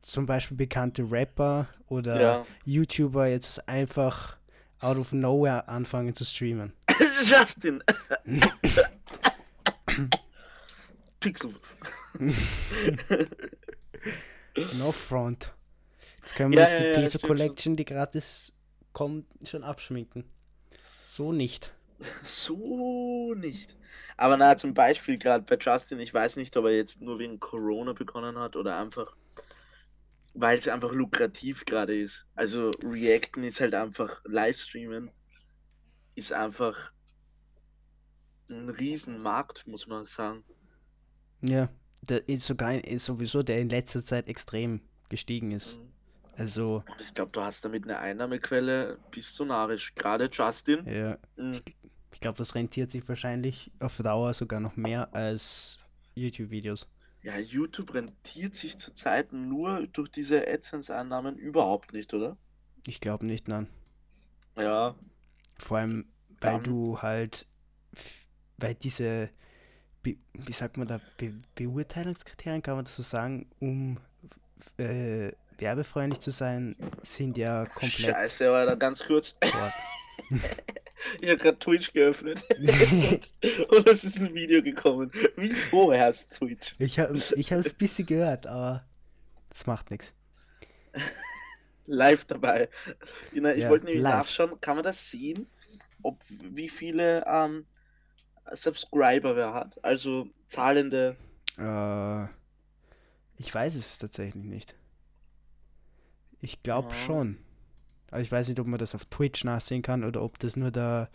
zum 0.00 0.26
Beispiel 0.26 0.56
bekannte 0.56 1.02
Rapper 1.10 1.68
oder 1.88 2.20
Ja. 2.20 2.46
YouTuber 2.64 3.26
jetzt 3.28 3.68
einfach 3.68 4.36
out 4.80 4.96
of 4.96 5.12
nowhere 5.12 5.68
anfangen 5.68 6.14
zu 6.14 6.24
streamen. 6.24 6.72
Justin! 7.22 7.82
Pixelwurf. 11.20 11.76
No 14.78 14.92
front. 14.92 15.52
Jetzt 16.20 16.34
können 16.34 16.52
wir 16.52 16.58
Ja, 16.60 16.64
uns 16.64 16.74
die 16.76 16.84
ja, 16.84 16.92
Peso 16.92 17.18
stimmt. 17.18 17.28
Collection, 17.28 17.76
die 17.76 17.84
gratis 17.84 18.52
kommt, 18.92 19.26
schon 19.48 19.62
abschminken. 19.64 20.24
So 21.02 21.32
nicht. 21.32 21.72
So 22.22 23.34
nicht. 23.34 23.76
Aber 24.16 24.36
na, 24.36 24.56
zum 24.56 24.74
Beispiel 24.74 25.18
gerade 25.18 25.44
bei 25.44 25.56
Justin, 25.60 26.00
ich 26.00 26.12
weiß 26.12 26.36
nicht, 26.36 26.56
ob 26.56 26.64
er 26.66 26.76
jetzt 26.76 27.00
nur 27.00 27.18
wegen 27.18 27.40
Corona 27.40 27.92
begonnen 27.92 28.38
hat 28.38 28.56
oder 28.56 28.78
einfach, 28.78 29.16
weil 30.34 30.58
es 30.58 30.68
einfach 30.68 30.92
lukrativ 30.92 31.64
gerade 31.64 31.96
ist. 31.96 32.26
Also 32.34 32.70
Reacten 32.82 33.44
ist 33.44 33.60
halt 33.60 33.74
einfach, 33.74 34.22
Livestreamen 34.24 35.10
ist 36.14 36.32
einfach 36.32 36.92
ein 38.50 38.68
Riesenmarkt, 38.68 39.66
muss 39.66 39.86
man 39.86 40.06
sagen. 40.06 40.44
Ja, 41.40 41.68
der 42.02 42.28
ist 42.28 42.46
sogar 42.46 42.74
ist 42.84 43.04
sowieso, 43.04 43.42
der 43.42 43.60
in 43.60 43.68
letzter 43.68 44.04
Zeit 44.04 44.28
extrem 44.28 44.80
gestiegen 45.08 45.52
ist. 45.52 45.76
Mhm. 45.76 45.92
Also, 46.36 46.82
Und 46.86 47.00
ich 47.00 47.12
glaube, 47.14 47.32
du 47.32 47.40
hast 47.42 47.64
damit 47.64 47.84
eine 47.84 47.98
Einnahmequelle 47.98 48.98
bis 49.10 49.34
zu 49.34 49.44
narisch. 49.44 49.94
Gerade 49.94 50.28
Justin. 50.32 50.86
ja, 50.86 51.18
mhm, 51.36 51.60
ich 52.12 52.20
glaube, 52.20 52.38
das 52.38 52.54
rentiert 52.54 52.90
sich 52.90 53.06
wahrscheinlich 53.08 53.70
auf 53.78 53.96
Dauer 53.98 54.32
sogar 54.34 54.60
noch 54.60 54.76
mehr 54.76 55.14
als 55.14 55.78
YouTube-Videos. 56.14 56.88
Ja, 57.22 57.38
YouTube 57.38 57.92
rentiert 57.94 58.54
sich 58.54 58.78
zurzeit 58.78 59.32
nur 59.32 59.86
durch 59.88 60.08
diese 60.10 60.46
AdSense-Einnahmen 60.48 61.36
überhaupt 61.36 61.92
nicht, 61.92 62.14
oder? 62.14 62.36
Ich 62.86 63.00
glaube 63.00 63.26
nicht, 63.26 63.46
nein. 63.48 63.68
Ja, 64.56 64.94
Vor 65.58 65.78
allem, 65.78 66.06
weil 66.40 66.52
Dann- 66.54 66.62
du 66.64 67.02
halt, 67.02 67.46
weil 68.60 68.74
diese, 68.74 69.30
wie 70.02 70.18
sagt 70.52 70.76
man 70.76 70.86
da, 70.86 71.00
Be 71.16 71.32
Beurteilungskriterien, 71.54 72.62
kann 72.62 72.76
man 72.76 72.84
das 72.84 72.96
so 72.96 73.02
sagen, 73.02 73.50
um 73.60 73.98
äh, 74.78 75.32
werbefreundlich 75.58 76.20
zu 76.20 76.30
sein, 76.30 76.76
sind 77.02 77.36
ja 77.36 77.64
komplett 77.66 78.14
Scheiße, 78.14 78.52
Alter, 78.52 78.76
ganz 78.76 79.04
kurz. 79.04 79.36
Ich 81.20 81.30
habe 81.30 81.38
gerade 81.38 81.58
Twitch 81.58 81.92
geöffnet 81.94 82.44
und 83.70 83.88
es 83.88 84.04
ist 84.04 84.18
ein 84.20 84.34
Video 84.34 84.62
gekommen. 84.62 85.10
Wieso 85.34 85.92
erst 85.92 86.36
Twitch? 86.36 86.74
Ich 86.78 86.98
habe 86.98 87.16
ich 87.16 87.50
es 87.50 87.66
ein 87.66 87.74
bisschen 87.78 88.04
gehört, 88.06 88.46
aber 88.46 88.84
das 89.48 89.66
macht 89.66 89.90
nichts. 89.90 90.12
Live 91.86 92.26
dabei. 92.26 92.68
Ich 93.32 93.40
Ja, 93.42 93.68
wollte 93.70 93.86
nämlich 93.86 94.02
live. 94.02 94.14
nachschauen, 94.14 94.60
kann 94.60 94.76
man 94.76 94.84
das 94.84 95.10
sehen, 95.10 95.46
ob 96.02 96.22
wie 96.28 96.68
viele 96.68 97.24
ähm, 97.26 97.66
Subscriber 98.54 99.36
wer 99.36 99.54
hat? 99.54 99.82
Also 99.84 100.28
zahlende. 100.46 101.16
Äh, 101.58 102.24
ich 103.36 103.54
weiß 103.54 103.74
es 103.76 103.98
tatsächlich 103.98 104.44
nicht. 104.44 104.74
Ich 106.40 106.62
glaube 106.62 106.88
Ja. 106.88 106.94
schon. 106.94 107.38
Aber 108.10 108.20
ich 108.22 108.32
weiß 108.32 108.48
nicht, 108.48 108.60
ob 108.60 108.66
man 108.66 108.78
das 108.78 108.94
auf 108.94 109.06
Twitch 109.06 109.44
nachsehen 109.44 109.82
kann 109.82 110.04
oder 110.04 110.22
ob 110.22 110.38
das 110.38 110.56
nur 110.56 110.70
der, 110.70 111.10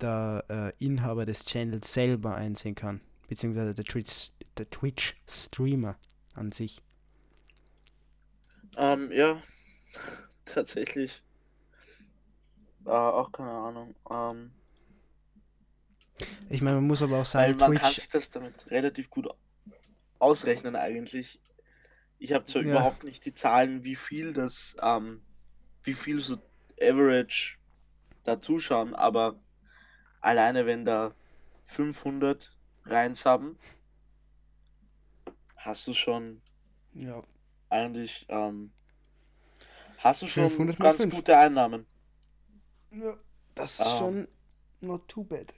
der 0.00 0.44
äh, 0.48 0.84
Inhaber 0.84 1.26
des 1.26 1.44
Channels 1.46 1.92
selber 1.94 2.36
einsehen 2.36 2.74
kann. 2.74 3.00
Beziehungsweise 3.28 3.74
der 3.74 3.84
Twitch, 3.84 4.30
der 4.58 4.70
Twitch-Streamer 4.70 5.96
an 6.34 6.52
sich. 6.52 6.82
Ähm, 8.76 9.10
ja, 9.12 9.42
tatsächlich. 10.44 11.22
Äh, 12.86 12.90
auch 12.90 13.32
keine 13.32 13.50
Ahnung. 13.50 13.94
Ähm, 14.10 14.52
Ich 16.48 16.62
meine, 16.62 16.76
man 16.76 16.86
muss 16.86 17.02
aber 17.02 17.18
auch 17.18 17.26
weil 17.34 17.54
sagen, 17.54 17.58
man 17.58 17.74
kann 17.74 17.88
Twitch. 17.88 17.96
sich 17.96 18.08
das 18.08 18.30
damit 18.30 18.70
relativ 18.70 19.10
gut 19.10 19.28
ausrechnen 20.18 20.76
eigentlich. 20.76 21.40
Ich 22.18 22.32
habe 22.32 22.44
zwar 22.44 22.62
Ja. 22.62 22.70
überhaupt 22.70 23.04
nicht 23.04 23.24
die 23.24 23.34
Zahlen, 23.34 23.84
wie 23.84 23.96
viel 23.96 24.32
das, 24.32 24.76
ähm, 24.82 25.22
wie 25.84 25.94
viel 25.94 26.20
so 26.20 26.38
Average 26.80 27.58
da 28.24 28.40
zuschauen, 28.40 28.94
aber 28.94 29.38
alleine 30.20 30.66
wenn 30.66 30.84
da 30.84 31.14
500 31.64 32.56
reinsubben, 32.84 33.58
hast 35.56 35.86
du 35.86 35.92
schon 35.94 36.40
Ja, 36.94 37.22
eigentlich, 37.68 38.26
ähm, 38.28 38.72
hast 39.98 40.22
du 40.22 40.26
schon 40.26 40.48
500 40.48 40.78
mal 40.78 40.90
ganz 40.96 41.08
gute 41.10 41.36
Einnahmen. 41.36 41.86
ja 42.90 43.16
das 43.54 43.80
ist 43.80 43.86
Ah. 43.86 43.98
schon 43.98 44.28
not 44.80 45.08
too 45.08 45.24
bad. 45.24 45.52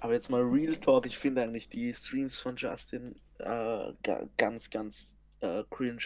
Aber 0.00 0.14
jetzt 0.14 0.30
mal 0.30 0.40
Real 0.42 0.74
Talk, 0.76 1.06
ich 1.06 1.18
finde 1.18 1.42
eigentlich 1.42 1.68
die 1.68 1.92
Streams 1.94 2.40
von 2.40 2.56
Justin 2.56 3.14
äh, 3.38 3.92
ga- 4.02 4.28
ganz, 4.36 4.70
ganz 4.70 5.16
äh, 5.40 5.62
cringe. 5.70 6.02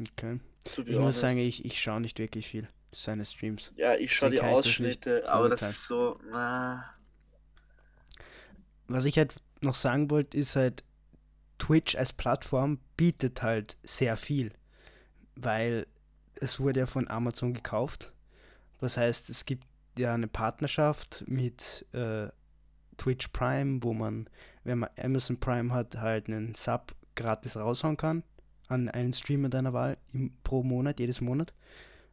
Okay. 0.00 0.40
Ich 0.64 0.76
muss 0.78 0.96
honest. 0.96 1.20
sagen, 1.20 1.38
ich, 1.38 1.64
ich 1.64 1.80
schaue 1.80 2.00
nicht 2.00 2.18
wirklich 2.18 2.46
viel 2.48 2.68
seine 2.92 3.24
Streams. 3.24 3.72
ja, 3.76 3.94
ich 3.94 4.14
schaue 4.14 4.30
die 4.30 4.40
Ausschnitte, 4.40 5.28
aber 5.28 5.48
das 5.48 5.62
ist 5.62 5.86
so, 5.86 6.18
na, 6.30 6.84
Was 8.88 9.04
ich 9.04 9.18
halt 9.18 9.34
noch 9.62 9.74
sagen 9.74 10.10
wollte, 10.10 10.36
ist 10.38 10.56
halt, 10.56 10.82
Twitch 11.58 11.96
als 11.96 12.12
Plattform 12.12 12.78
bietet 12.96 13.42
halt 13.42 13.76
sehr 13.82 14.16
viel, 14.16 14.52
weil 15.34 15.86
es 16.34 16.60
wurde 16.60 16.80
ja 16.80 16.86
von 16.86 17.08
Amazon 17.08 17.54
gekauft. 17.54 18.12
Was 18.78 18.96
heißt, 18.98 19.30
es 19.30 19.46
gibt 19.46 19.64
ja 19.98 20.14
eine 20.14 20.28
Partnerschaft 20.28 21.24
mit 21.26 21.86
äh, 21.92 22.28
Twitch 22.96 23.28
Prime, 23.28 23.82
wo 23.82 23.92
man, 23.92 24.28
wenn 24.64 24.78
man 24.80 24.90
Amazon 24.98 25.38
Prime 25.38 25.72
hat, 25.72 25.96
halt 25.96 26.28
einen 26.28 26.54
Sub 26.54 26.94
gratis 27.14 27.56
raushauen 27.56 27.96
kann 27.96 28.22
an 28.68 28.88
einen 28.88 29.12
Streamer 29.12 29.48
deiner 29.48 29.72
Wahl 29.72 29.96
im, 30.12 30.32
pro 30.42 30.62
Monat, 30.62 31.00
jedes 31.00 31.20
Monat. 31.20 31.54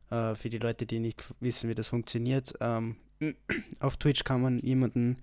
Äh, 0.09 0.35
für 0.35 0.49
die 0.49 0.59
Leute, 0.59 0.85
die 0.85 0.99
nicht 0.99 1.23
wissen, 1.39 1.69
wie 1.69 1.75
das 1.75 1.87
funktioniert. 1.87 2.53
Ähm, 2.59 2.97
auf 3.79 3.97
Twitch 3.97 4.23
kann 4.23 4.41
man 4.41 4.59
jemanden 4.59 5.17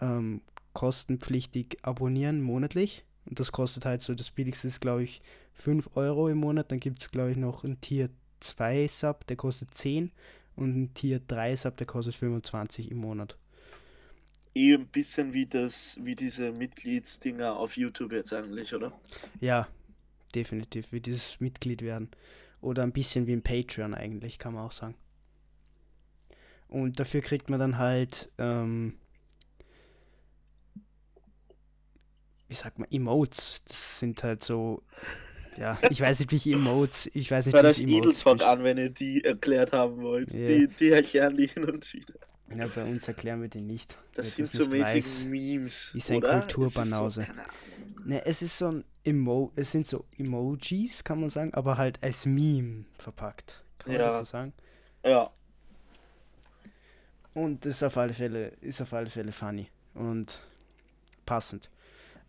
ähm, 0.00 0.42
kostenpflichtig 0.72 1.78
abonnieren 1.82 2.40
monatlich. 2.42 3.04
Und 3.24 3.40
das 3.40 3.52
kostet 3.52 3.84
halt 3.84 4.02
so, 4.02 4.14
das 4.14 4.30
billigste 4.30 4.68
ist, 4.68 4.80
glaube 4.80 5.02
ich, 5.02 5.20
5 5.54 5.90
Euro 5.96 6.28
im 6.28 6.38
Monat. 6.38 6.70
Dann 6.70 6.80
gibt 6.80 7.02
es, 7.02 7.10
glaube 7.10 7.32
ich, 7.32 7.36
noch 7.36 7.64
ein 7.64 7.80
Tier 7.80 8.10
2 8.40 8.86
Sub, 8.88 9.26
der 9.26 9.36
kostet 9.36 9.74
10. 9.74 10.12
Und 10.56 10.76
ein 10.76 10.94
Tier 10.94 11.20
3 11.20 11.54
Sub, 11.56 11.76
der 11.76 11.86
kostet 11.86 12.14
25 12.14 12.90
im 12.90 12.98
Monat. 12.98 13.36
Eh 14.54 14.74
ein 14.74 14.86
bisschen 14.86 15.34
wie 15.34 15.46
das, 15.46 15.98
wie 16.02 16.16
diese 16.16 16.50
Mitgliedsdinger 16.52 17.56
auf 17.56 17.76
YouTube 17.76 18.12
jetzt 18.12 18.32
eigentlich, 18.32 18.74
oder? 18.74 18.98
Ja, 19.38 19.68
definitiv, 20.34 20.92
wie 20.92 21.00
dieses 21.00 21.40
Mitglied 21.40 21.82
werden. 21.82 22.10
Oder 22.62 22.82
ein 22.82 22.92
bisschen 22.92 23.26
wie 23.26 23.34
ein 23.34 23.42
Patreon 23.42 23.92
eigentlich, 23.92 24.38
kann 24.38 24.54
man 24.54 24.64
auch 24.64 24.72
sagen. 24.72 24.94
Und 26.68 26.98
dafür 26.98 27.20
kriegt 27.20 27.50
man 27.50 27.60
dann 27.60 27.78
halt, 27.78 28.30
ähm, 28.38 28.94
wie 32.48 32.54
sagt 32.54 32.78
man, 32.78 32.90
Emotes. 32.90 33.62
Das 33.64 33.98
sind 33.98 34.22
halt 34.22 34.42
so, 34.42 34.82
ja, 35.56 35.78
ich 35.90 36.00
weiß 36.00 36.20
nicht, 36.20 36.30
wie 36.32 36.36
ich 36.36 36.46
Emotes, 36.48 37.10
ich 37.14 37.30
weiß 37.30 37.46
nicht, 37.46 37.52
Bei 37.52 37.62
wie 37.64 37.68
ich 37.70 37.80
Emotes. 37.82 37.98
Edelstalk 37.98 38.42
an, 38.42 38.64
wenn 38.64 38.78
ihr 38.78 38.90
die 38.90 39.24
erklärt 39.24 39.72
haben 39.72 40.00
wollt. 40.02 40.32
Ja. 40.32 40.46
Die, 40.46 40.68
die 40.68 40.90
erklären 40.90 41.36
die 41.36 41.46
hin 41.48 41.64
und 41.64 41.92
wieder. 41.92 42.14
Ja, 42.56 42.66
bei 42.68 42.84
uns 42.84 43.08
erklären 43.08 43.42
wir 43.42 43.48
den 43.48 43.66
nicht. 43.66 43.98
Das 44.14 44.36
sind 44.36 44.50
so 44.52 44.66
mäßig 44.66 45.04
weiß. 45.04 45.24
Memes. 45.24 45.92
ist 45.94 46.10
ein 46.10 46.18
oder? 46.18 46.40
Kulturbanause. 46.40 47.22
Es 47.22 47.26
ist 47.28 47.28
so, 47.28 47.32
keine 47.34 47.48
Ahnung. 47.48 48.06
Ne, 48.08 48.24
es 48.26 48.42
ist 48.42 48.58
so 48.58 48.68
ein 48.68 48.84
Emo, 49.02 49.52
es 49.56 49.72
sind 49.72 49.86
so 49.86 50.04
Emojis, 50.16 51.02
kann 51.02 51.20
man 51.20 51.30
sagen, 51.30 51.52
aber 51.54 51.76
halt 51.76 52.00
als 52.02 52.24
Meme 52.24 52.84
verpackt. 52.98 53.64
Kann 53.78 53.92
man 53.92 54.00
Ja. 54.00 54.06
das 54.08 54.18
so 54.18 54.24
sagen? 54.24 54.52
Ja, 55.04 55.30
Und 57.34 57.66
ist 57.66 57.82
auf 57.82 57.96
alle 57.96 58.14
Fälle, 58.14 58.48
ist 58.60 58.80
auf 58.80 58.92
alle 58.92 59.10
Fälle 59.10 59.32
funny 59.32 59.68
und 59.94 60.40
passend. 61.26 61.68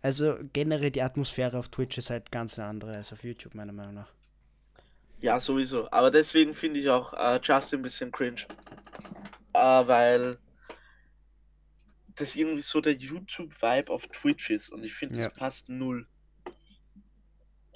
Also 0.02 0.38
generell 0.52 0.90
die 0.90 1.02
Atmosphäre 1.02 1.58
auf 1.58 1.68
Twitch 1.68 1.98
ist 1.98 2.10
halt 2.10 2.30
ganz 2.30 2.58
eine 2.58 2.68
andere 2.68 2.94
als 2.94 3.12
auf 3.12 3.24
YouTube, 3.24 3.54
meiner 3.54 3.72
Meinung 3.72 3.94
nach. 3.94 4.12
ja, 5.20 5.40
sowieso. 5.40 5.90
Aber 5.90 6.10
deswegen 6.12 6.54
finde 6.54 6.78
ich 6.80 6.88
auch 6.88 7.12
äh, 7.14 7.40
Justin 7.42 7.80
ein 7.80 7.82
bisschen 7.82 8.12
cringe. 8.12 8.42
Äh, 9.52 9.58
weil 9.86 10.38
das 12.14 12.36
irgendwie 12.36 12.62
so 12.62 12.80
der 12.80 12.94
YouTube-Vibe 12.94 13.92
auf 13.92 14.06
Twitch 14.08 14.50
ist. 14.50 14.68
Und 14.68 14.84
ich 14.84 14.94
finde, 14.94 15.16
das 15.16 15.24
Ja. 15.24 15.30
passt 15.30 15.68
null. 15.68 16.06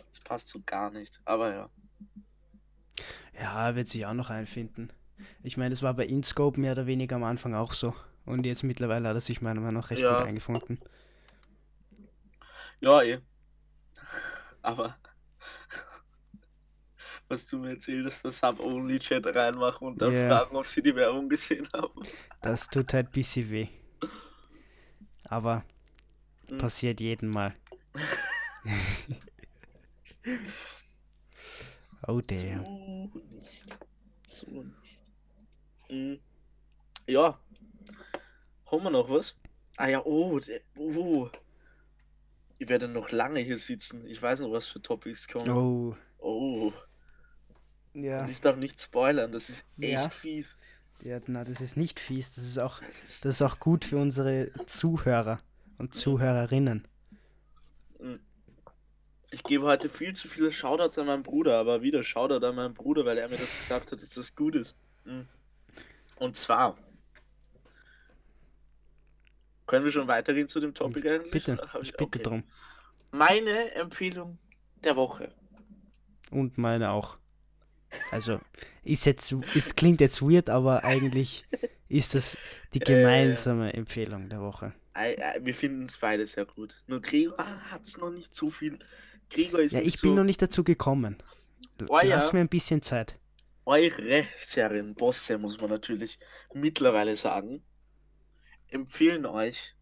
Das 0.08 0.20
passt 0.20 0.48
so 0.48 0.60
gar 0.64 0.90
nicht. 0.90 1.20
Aber 1.24 1.52
ja. 1.52 1.70
Ja, 3.40 3.74
wird 3.74 3.88
sich 3.88 4.06
auch 4.06 4.14
noch 4.14 4.30
einfinden. 4.30 4.92
Ich 5.42 5.56
meine, 5.56 5.72
es 5.72 5.82
war 5.82 5.94
bei 5.94 6.06
InScope 6.06 6.60
mehr 6.60 6.72
oder 6.72 6.86
weniger 6.86 7.16
am 7.16 7.24
Anfang 7.24 7.54
auch 7.54 7.72
so. 7.72 7.94
Und 8.24 8.46
jetzt 8.46 8.62
mittlerweile 8.62 9.08
hat 9.08 9.16
er 9.16 9.20
sich 9.20 9.40
meiner 9.42 9.60
Meinung 9.60 9.80
nach 9.82 9.90
recht 9.90 10.02
Ja. 10.02 10.16
gut 10.18 10.26
eingefunden. 10.28 10.78
Ja, 12.82 13.02
eh. 13.02 13.18
Aber 14.60 14.96
was 17.28 17.46
du 17.46 17.58
mir 17.58 17.70
erzählst, 17.70 18.24
dass 18.24 18.38
Sub-Only-Chat 18.40 19.26
reinmachen 19.34 19.86
und 19.88 20.02
dann 20.02 20.14
Ja. 20.14 20.28
fragen, 20.28 20.56
ob 20.56 20.66
sie 20.66 20.82
die 20.82 20.94
Werbung 20.94 21.28
gesehen 21.28 21.66
haben. 21.72 22.02
Das 22.42 22.68
tut 22.68 22.92
halt 22.92 23.08
ein 23.08 23.12
bisschen 23.12 23.50
weh. 23.50 23.68
Aber 25.24 25.64
Mhm. 26.50 26.58
passiert 26.58 27.00
jedem 27.00 27.30
Mal. 27.30 27.54
oh 32.08 32.20
damn. 32.20 32.64
So 32.64 33.10
nicht. 33.30 33.78
So 34.24 34.46
nicht. 34.62 35.00
Mhm. 35.88 36.20
Ja. 37.06 37.38
Haben 38.66 38.82
wir 38.84 38.90
noch 38.90 39.08
was? 39.08 39.34
Ah 39.76 39.88
ja, 39.88 40.02
oh, 40.04 40.40
oh. 40.76 41.30
Ich 42.62 42.68
werde 42.68 42.86
noch 42.86 43.10
lange 43.10 43.40
hier 43.40 43.58
sitzen. 43.58 44.06
Ich 44.06 44.22
weiß 44.22 44.38
noch, 44.38 44.52
was 44.52 44.68
für 44.68 44.80
Topics 44.80 45.26
kommen. 45.26 45.48
Oh. 45.50 45.96
Oh. 46.20 46.72
Ja. 47.92 48.22
Und 48.22 48.30
ich 48.30 48.40
darf 48.40 48.54
nicht 48.56 48.80
spoilern, 48.80 49.32
das 49.32 49.48
ist 49.48 49.64
echt 49.80 49.92
Ja. 49.94 50.08
fies. 50.10 50.56
Ja, 51.02 51.18
na, 51.26 51.42
das 51.42 51.60
ist 51.60 51.76
nicht 51.76 51.98
fies. 51.98 52.36
Das 52.36 52.44
ist 52.44 52.58
auch, 52.58 52.78
Das 52.78 53.02
ist, 53.02 53.24
das 53.24 53.34
ist 53.34 53.42
auch 53.42 53.58
gut 53.58 53.84
für 53.84 53.96
unsere 53.96 54.52
Zuhörer 54.66 55.40
und 55.78 55.92
Zuhörerinnen. 55.96 56.86
Mhm. 57.98 58.20
Ich 59.32 59.42
gebe 59.42 59.64
heute 59.64 59.88
viel 59.88 60.14
zu 60.14 60.28
viele 60.28 60.52
Shoutouts 60.52 60.98
an 60.98 61.06
meinen 61.06 61.24
Bruder, 61.24 61.58
aber 61.58 61.82
wieder 61.82 62.04
Shoutout 62.04 62.46
an 62.46 62.54
meinen 62.54 62.74
Bruder, 62.74 63.04
weil 63.04 63.18
er 63.18 63.28
mir 63.28 63.38
das 63.38 63.56
gesagt 63.58 63.90
hat, 63.90 64.00
dass 64.00 64.10
das 64.10 64.36
gut 64.36 64.54
ist. 64.54 64.76
Mhm. 65.04 65.26
Und 66.14 66.36
zwar. 66.36 66.78
Können 69.66 69.84
wir 69.84 69.92
schon 69.92 70.08
weitergehen 70.08 70.48
zu 70.48 70.60
dem 70.60 70.74
Topic 70.74 71.08
eigentlich? 71.08 71.30
Bitte, 71.30 71.56
hab 71.72 71.82
ich 71.82 71.92
bitte 71.92 72.04
okay. 72.04 72.22
drum. 72.22 72.44
Meine 73.10 73.74
Empfehlung 73.74 74.38
der 74.84 74.96
Woche. 74.96 75.32
Und 76.30 76.58
meine 76.58 76.90
auch. 76.90 77.18
Also, 78.10 78.40
ist 78.82 79.04
jetzt, 79.04 79.34
es 79.54 79.76
klingt 79.76 80.00
jetzt 80.00 80.22
weird, 80.22 80.48
aber 80.48 80.82
eigentlich 80.84 81.44
ist 81.88 82.14
das 82.14 82.38
die 82.72 82.78
ja. 82.78 82.84
gemeinsame 82.86 83.72
Empfehlung 83.74 84.28
der 84.30 84.40
Woche. 84.40 84.72
Wir 85.40 85.54
finden 85.54 85.84
es 85.84 85.98
beide 85.98 86.26
sehr 86.26 86.46
gut. 86.46 86.76
Nur 86.86 87.00
Gregor 87.00 87.46
hat 87.70 87.82
es 87.86 87.98
noch 87.98 88.10
nicht 88.10 88.34
so 88.34 88.50
viel. 88.50 88.78
Gregor 89.30 89.60
ist 89.60 89.72
Ja, 89.72 89.80
ich 89.80 89.98
so 89.98 90.06
bin 90.08 90.16
noch 90.16 90.24
nicht 90.24 90.40
dazu 90.42 90.64
gekommen. 90.64 91.16
L- 91.78 91.86
Oh. 91.88 91.98
Lass 92.02 92.32
mir 92.32 92.40
ein 92.40 92.48
bisschen 92.48 92.82
Zeit. 92.82 93.18
eure 93.64 94.24
Serienbosse, 94.40 95.36
muss 95.38 95.60
man 95.60 95.70
natürlich 95.70 96.18
mittlerweile 96.54 97.16
sagen, 97.16 97.62
empfehlen 98.72 99.26
euch 99.26 99.74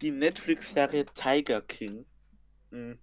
die 0.00 0.10
Netflix-Serie 0.10 1.06
Tiger 1.06 1.60
King. 1.62 2.06
Mhm. 2.70 2.98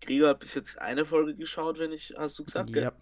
Gregor 0.00 0.30
hat 0.30 0.40
bis 0.40 0.54
jetzt 0.54 0.78
eine 0.80 1.04
Folge 1.04 1.34
geschaut, 1.34 1.78
wenn 1.78 1.92
ich, 1.92 2.14
hast 2.16 2.38
du 2.38 2.44
gesagt? 2.44 2.70
Ja. 2.70 2.92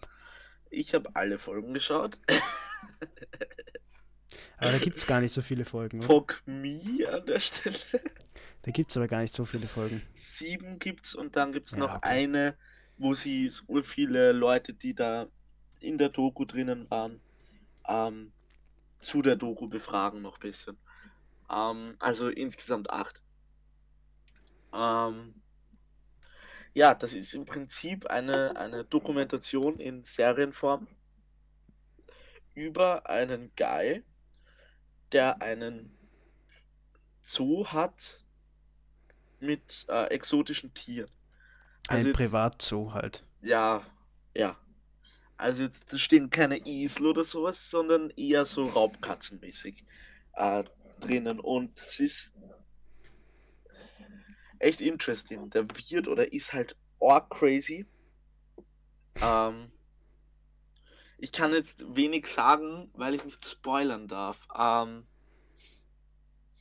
Ich 0.69 0.93
habe 0.93 1.15
alle 1.15 1.37
Folgen 1.37 1.73
geschaut. 1.73 2.17
Aber 4.57 4.71
da 4.71 4.77
gibt 4.77 4.97
es 4.97 5.05
gar 5.05 5.19
nicht 5.19 5.33
so 5.33 5.41
viele 5.41 5.65
Folgen. 5.65 5.99
Oder? 5.99 6.07
Fuck 6.07 6.41
me 6.45 6.81
an 7.11 7.25
der 7.25 7.39
Stelle. 7.39 7.75
Da 8.61 8.71
gibt 8.71 8.91
es 8.91 8.97
aber 8.97 9.09
gar 9.09 9.19
nicht 9.19 9.33
so 9.33 9.43
viele 9.43 9.67
Folgen. 9.67 10.01
Sieben 10.13 10.79
gibt's 10.79 11.15
und 11.15 11.35
dann 11.35 11.51
gibt's 11.51 11.73
Ja, 11.73 11.79
noch 11.79 11.95
okay. 11.95 12.07
eine, 12.07 12.57
wo 12.97 13.13
sie 13.13 13.49
so 13.49 13.83
viele 13.83 14.31
Leute, 14.31 14.73
die 14.73 14.95
da 14.95 15.27
in 15.81 15.97
der 15.97 16.07
Doku 16.07 16.45
drinnen 16.45 16.89
waren, 16.89 17.19
ähm, 17.89 18.31
zu 19.03 19.21
der 19.21 19.35
Doku 19.35 19.67
befragen 19.67 20.21
noch 20.21 20.35
ein 20.37 20.41
bisschen. 20.41 20.77
Ähm, 21.51 21.95
also 21.99 22.29
insgesamt 22.29 22.89
acht. 22.89 23.21
Ähm, 24.73 25.35
ja, 26.73 26.95
das 26.95 27.13
ist 27.13 27.33
im 27.33 27.45
Prinzip 27.45 28.07
eine, 28.07 28.55
eine 28.55 28.83
Dokumentation 28.85 29.79
in 29.79 30.03
Serienform 30.03 30.87
über 32.55 33.09
einen 33.09 33.51
Guy, 33.55 34.03
der 35.11 35.41
einen 35.41 35.97
Zoo 37.21 37.65
hat 37.67 38.19
mit 39.39 39.85
äh, 39.89 40.05
exotischen 40.07 40.73
Tieren. 40.73 41.09
Ein 41.87 41.97
Also 41.97 42.07
jetzt- 42.09 42.17
Privatzoo 42.17 42.93
halt. 42.93 43.23
Ja, 43.41 43.85
ja. 44.35 44.57
Also 45.43 45.63
jetzt 45.63 45.99
stehen 45.99 46.29
keine 46.29 46.65
Esel 46.65 47.07
oder 47.07 47.25
sowas, 47.25 47.69
sondern 47.69 48.11
eher 48.11 48.45
so 48.45 48.65
Raubkatzenmäßig 48.65 49.83
äh, 50.35 50.63
drinnen. 51.01 51.41
Und 51.41 51.77
es 51.81 51.99
ist 51.99 52.33
echt 54.59 54.79
interesting. 54.79 55.49
Der 55.49 55.67
wird 55.67 56.07
oder 56.07 56.31
ist 56.31 56.53
halt 56.53 56.77
org 56.99 57.29
crazy. 57.29 57.85
Ähm, 59.21 59.69
ich 61.17 61.33
kann 61.33 61.51
jetzt 61.51 61.83
wenig 61.93 62.25
sagen, 62.27 62.89
weil 62.93 63.13
ich 63.13 63.25
nicht 63.25 63.45
spoilern 63.45 64.07
darf. 64.07 64.47
Ähm, 64.57 65.03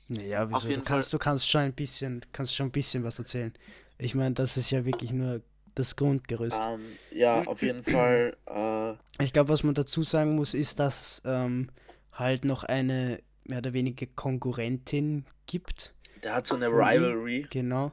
Naja, 0.09 0.51
wieso? 0.51 0.67
Du 0.67 0.83
kannst, 0.83 1.13
du 1.13 1.19
kannst 1.19 1.49
schon 1.49 1.61
ein 1.61 1.73
bisschen, 1.73 2.21
kannst 2.33 2.57
schon 2.57 2.67
ein 2.67 2.73
bisschen 2.73 3.05
was 3.05 3.21
erzählen. 3.21 3.53
Ich 3.99 4.17
meine, 4.17 4.35
das 4.35 4.57
ist 4.57 4.73
ja 4.73 4.85
wirklich 4.85 5.13
nur 5.13 5.41
das 5.75 5.97
Grundgerüst. 5.97 6.61
ähm, 6.63 6.81
ja, 7.11 7.43
auf 7.45 7.63
jeden 7.63 7.83
Fall. 7.83 8.37
Äh, 8.47 9.23
Ich 9.25 9.33
glaube, 9.33 9.49
was 9.51 9.63
man 9.65 9.75
dazu 9.75 10.03
sagen 10.03 10.35
muss, 10.37 10.55
ist, 10.55 10.79
dass 10.79 11.23
ähm, 11.25 11.71
halt 12.13 12.45
noch 12.45 12.65
eine 12.65 13.21
mehr 13.45 13.59
oder 13.59 13.73
weniger 13.73 14.07
Konkurrentin 14.07 15.25
gibt. 15.47 15.95
der 16.23 16.35
hat 16.35 16.47
so 16.47 16.55
eine? 16.57 16.69
Rivalry. 16.69 17.47
Genau. 17.51 17.93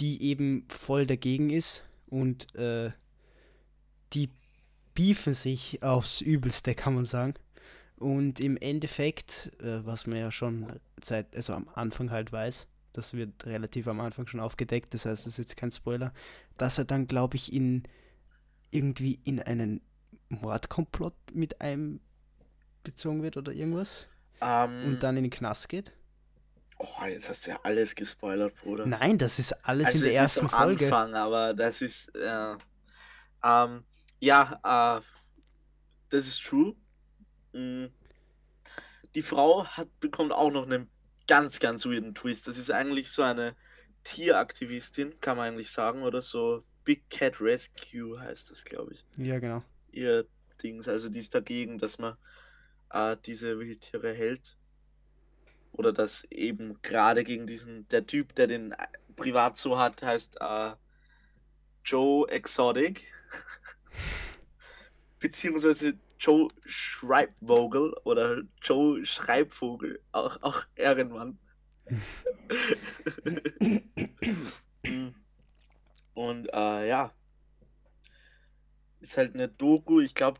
die 0.00 0.22
eben 0.22 0.64
voll 0.68 1.06
dagegen 1.06 1.50
ist 1.50 1.84
und 2.06 2.54
äh, 2.54 2.90
die 4.14 4.30
beefen 4.94 5.34
sich 5.34 5.82
aufs 5.82 6.20
Übelste, 6.22 6.74
kann 6.74 6.94
man 6.94 7.04
sagen. 7.04 7.34
Und 7.96 8.40
im 8.40 8.56
Endeffekt, 8.56 9.52
äh, 9.60 9.84
was 9.84 10.06
man 10.06 10.18
ja 10.18 10.30
schon 10.30 10.80
seit, 11.02 11.36
also 11.36 11.52
am 11.52 11.68
Anfang 11.74 12.10
halt 12.10 12.32
weiß, 12.32 12.66
das 12.92 13.14
wird 13.14 13.46
relativ 13.46 13.86
am 13.88 14.00
Anfang 14.00 14.26
schon 14.26 14.40
aufgedeckt, 14.40 14.92
das 14.94 15.06
heißt, 15.06 15.26
das 15.26 15.34
ist 15.34 15.38
jetzt 15.38 15.56
kein 15.56 15.70
Spoiler, 15.70 16.12
dass 16.58 16.78
er 16.78 16.84
dann, 16.84 17.06
glaube 17.06 17.36
ich, 17.36 17.52
in 17.52 17.84
irgendwie 18.70 19.20
in 19.24 19.40
einen 19.40 19.80
Mordkomplott 20.28 21.14
mit 21.32 21.60
einem 21.60 22.00
bezogen 22.82 23.22
wird 23.22 23.36
oder 23.36 23.52
irgendwas 23.52 24.06
Ähm, 24.40 24.84
und 24.86 25.02
dann 25.02 25.16
in 25.16 25.24
den 25.24 25.30
Knast 25.30 25.68
geht. 25.68 25.92
oh, 26.78 27.04
jetzt 27.04 27.28
hast 27.28 27.46
du 27.46 27.50
ja 27.52 27.60
alles 27.62 27.94
gespoilert, 27.94 28.54
Bruder. 28.56 28.86
Nein, 28.86 29.18
das 29.18 29.38
ist 29.38 29.52
alles 29.66 29.88
also 29.88 29.98
in 29.98 30.04
der 30.12 30.14
ersten 30.20 30.46
ist 30.46 30.52
am 30.54 30.58
Folge. 30.60 30.86
Anfang, 30.86 31.14
aber 31.14 31.52
das 31.54 31.82
ist, 31.82 32.14
äh, 32.16 32.54
ähm, 33.44 33.84
ja, 34.20 34.98
äh, 34.98 35.02
das 36.10 36.26
ist 36.26 36.42
true. 36.42 36.74
Mm. 37.52 37.86
Die 39.14 39.22
Frau 39.22 39.64
hat, 39.66 39.88
bekommt 40.00 40.32
auch 40.32 40.50
noch 40.50 40.64
einen 40.66 40.88
ganz, 41.30 41.60
ganz 41.60 41.86
weirden 41.86 42.12
Twist. 42.12 42.48
Das 42.48 42.58
ist 42.58 42.72
eigentlich 42.72 43.12
so 43.12 43.22
eine 43.22 43.54
Tieraktivistin, 44.02 45.20
kann 45.20 45.36
man 45.36 45.52
eigentlich 45.52 45.70
sagen, 45.70 46.02
oder 46.02 46.20
so. 46.20 46.64
Big 46.82 47.08
Cat 47.08 47.40
Rescue 47.40 48.20
heißt 48.20 48.50
das, 48.50 48.64
glaube 48.64 48.94
ich. 48.94 49.04
Ja, 49.16 49.38
genau. 49.38 49.62
Ihr 49.92 50.26
Dings. 50.60 50.88
Also 50.88 51.08
die 51.08 51.20
ist 51.20 51.32
dagegen, 51.32 51.78
dass 51.78 52.00
man 52.00 52.16
äh, 52.92 53.16
diese 53.24 53.60
Wildtiere 53.60 54.12
hält. 54.12 54.56
Oder 55.70 55.92
dass 55.92 56.24
eben 56.32 56.82
gerade 56.82 57.22
gegen 57.22 57.46
diesen, 57.46 57.86
der 57.88 58.08
Typ, 58.08 58.34
der 58.34 58.48
den 58.48 58.72
äh, 58.72 58.86
privat 59.14 59.56
so 59.56 59.78
hat, 59.78 60.02
heißt 60.02 60.38
äh, 60.40 60.72
Joe 61.84 62.28
Exotic. 62.28 63.04
Beziehungsweise 65.20 65.94
Joe 66.20 66.48
Schreibvogel 66.66 67.94
oder 68.04 68.42
Joe 68.62 69.04
Schreibvogel, 69.04 70.00
auch, 70.12 70.40
auch 70.42 70.64
Ehrenmann. 70.76 71.38
Und 76.14 76.46
äh, 76.52 76.88
ja, 76.88 77.12
ist 79.00 79.16
halt 79.16 79.34
eine 79.34 79.48
Doku, 79.48 79.98
ich 80.00 80.14
glaube, 80.14 80.38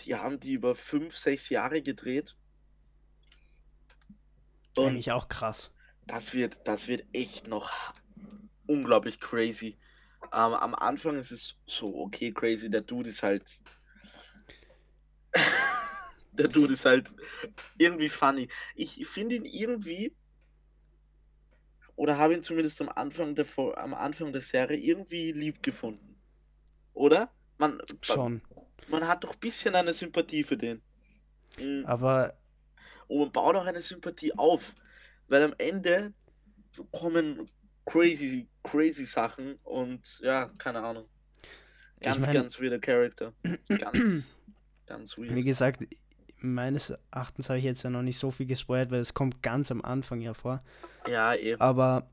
die 0.00 0.16
haben 0.16 0.40
die 0.40 0.54
über 0.54 0.74
fünf, 0.74 1.16
sechs 1.16 1.48
Jahre 1.48 1.80
gedreht. 1.80 2.36
Und 4.76 4.88
Eigentlich 4.88 5.12
auch 5.12 5.28
krass. 5.28 5.72
das 6.06 6.34
wird, 6.34 6.66
das 6.66 6.88
wird 6.88 7.04
echt 7.12 7.46
noch 7.46 7.70
unglaublich 8.66 9.20
crazy. 9.20 9.78
Ähm, 10.32 10.54
am 10.54 10.74
Anfang 10.74 11.18
ist 11.18 11.30
es 11.30 11.56
so, 11.66 11.94
okay, 11.96 12.32
crazy, 12.32 12.68
der 12.70 12.82
Dude 12.82 13.10
ist 13.10 13.22
halt. 13.22 13.44
der 16.32 16.48
Dude 16.48 16.74
ist 16.74 16.84
halt 16.84 17.12
irgendwie 17.78 18.08
funny. 18.08 18.48
Ich 18.74 19.06
finde 19.06 19.36
ihn 19.36 19.44
irgendwie. 19.44 20.14
Oder 21.96 22.16
habe 22.16 22.34
ihn 22.34 22.42
zumindest 22.42 22.80
am 22.80 22.88
Anfang 22.88 23.34
der, 23.34 23.46
am 23.76 23.92
Anfang 23.94 24.32
der 24.32 24.40
Serie 24.40 24.78
irgendwie 24.78 25.32
lieb 25.32 25.62
gefunden. 25.62 26.18
Oder? 26.94 27.30
Man, 27.58 27.78
Schon. 28.00 28.40
man 28.88 29.06
hat 29.06 29.22
doch 29.24 29.34
ein 29.34 29.40
bisschen 29.40 29.74
eine 29.74 29.92
Sympathie 29.92 30.42
für 30.44 30.56
den. 30.56 30.80
Mhm. 31.58 31.84
Aber 31.84 32.38
Und 33.06 33.18
man 33.18 33.32
baut 33.32 33.56
auch 33.56 33.66
eine 33.66 33.82
Sympathie 33.82 34.32
auf. 34.36 34.74
Weil 35.28 35.42
am 35.42 35.54
Ende 35.58 36.14
kommen 36.90 37.50
crazy, 37.84 38.48
crazy 38.62 39.04
Sachen 39.04 39.56
und 39.64 40.20
ja, 40.22 40.46
keine 40.58 40.82
Ahnung. 40.82 41.08
Ganz, 42.00 42.24
mein- 42.24 42.34
ganz 42.34 42.58
weirder 42.60 42.78
Charakter. 42.78 43.34
Ganz, 43.68 44.24
ganz 44.90 45.16
wie 45.16 45.28
weird. 45.30 45.44
gesagt, 45.44 45.86
meines 46.38 46.90
Erachtens 46.90 47.48
habe 47.48 47.58
ich 47.58 47.64
jetzt 47.64 47.82
ja 47.82 47.90
noch 47.90 48.02
nicht 48.02 48.18
so 48.18 48.30
viel 48.30 48.46
gespoilt, 48.46 48.90
weil 48.90 49.00
es 49.00 49.14
kommt 49.14 49.42
ganz 49.42 49.70
am 49.70 49.82
Anfang 49.82 50.20
ja 50.20 50.34
vor. 50.34 50.62
Ja, 51.08 51.34
eh. 51.34 51.56
Aber, 51.58 52.10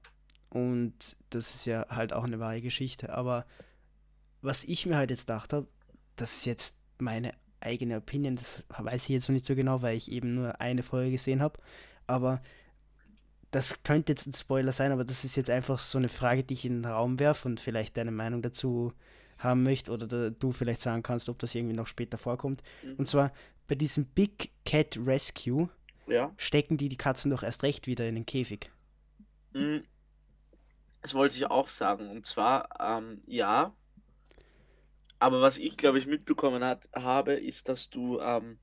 und 0.49 1.17
das 1.29 1.55
ist 1.55 1.65
ja 1.65 1.87
halt 1.89 2.13
auch 2.13 2.23
eine 2.23 2.39
wahre 2.39 2.61
Geschichte, 2.61 3.09
aber 3.13 3.45
was 4.41 4.63
ich 4.63 4.85
mir 4.85 4.97
halt 4.97 5.09
jetzt 5.09 5.27
gedacht 5.27 5.53
habe, 5.53 5.67
das 6.15 6.33
ist 6.33 6.45
jetzt 6.45 6.77
meine 6.99 7.33
eigene 7.59 7.97
Opinion, 7.97 8.35
das 8.35 8.63
weiß 8.69 9.03
ich 9.03 9.09
jetzt 9.09 9.27
noch 9.29 9.33
nicht 9.33 9.45
so 9.45 9.55
genau, 9.55 9.81
weil 9.81 9.97
ich 9.97 10.11
eben 10.11 10.35
nur 10.35 10.61
eine 10.61 10.83
Folge 10.83 11.11
gesehen 11.11 11.41
habe, 11.41 11.59
aber 12.05 12.41
das 13.51 13.83
könnte 13.83 14.11
jetzt 14.11 14.27
ein 14.27 14.33
Spoiler 14.33 14.71
sein, 14.71 14.91
aber 14.91 15.05
das 15.05 15.23
ist 15.23 15.35
jetzt 15.35 15.49
einfach 15.49 15.79
so 15.79 15.97
eine 15.97 16.09
Frage, 16.09 16.43
die 16.43 16.53
ich 16.53 16.65
in 16.65 16.83
den 16.83 16.91
Raum 16.91 17.17
werfe 17.19 17.47
und 17.47 17.59
vielleicht 17.59 17.97
deine 17.97 18.11
Meinung 18.11 18.41
dazu 18.41 18.93
haben 19.37 19.63
möchte 19.63 19.91
oder 19.91 20.31
du 20.31 20.51
vielleicht 20.51 20.81
sagen 20.81 21.03
kannst, 21.03 21.29
ob 21.29 21.39
das 21.39 21.55
irgendwie 21.55 21.75
noch 21.75 21.87
später 21.87 22.17
vorkommt. 22.17 22.63
Mhm. 22.83 22.95
Und 22.95 23.07
zwar 23.07 23.31
bei 23.67 23.75
diesem 23.75 24.05
Big 24.05 24.51
Cat 24.65 24.97
Rescue 25.05 25.69
Ja. 26.07 26.33
stecken 26.37 26.77
die 26.77 26.89
die 26.89 26.97
Katzen 26.97 27.31
doch 27.31 27.43
erst 27.43 27.63
recht 27.63 27.87
wieder 27.87 28.07
in 28.07 28.15
den 28.15 28.25
Käfig. 28.25 28.71
Mm. 29.53 29.79
Das 31.01 31.13
wollte 31.13 31.35
ich 31.35 31.45
auch 31.45 31.67
sagen. 31.69 32.09
Und 32.09 32.25
zwar, 32.25 32.69
ähm, 32.79 33.21
ja. 33.27 33.73
Aber 35.19 35.41
was 35.41 35.57
ich, 35.57 35.77
glaube 35.77 35.97
ich, 35.97 36.07
mitbekommen 36.07 36.63
hat, 36.63 36.89
habe, 36.95 37.33
ist, 37.33 37.69
dass 37.69 37.89
du 37.89 38.19
ähm, 38.19 38.59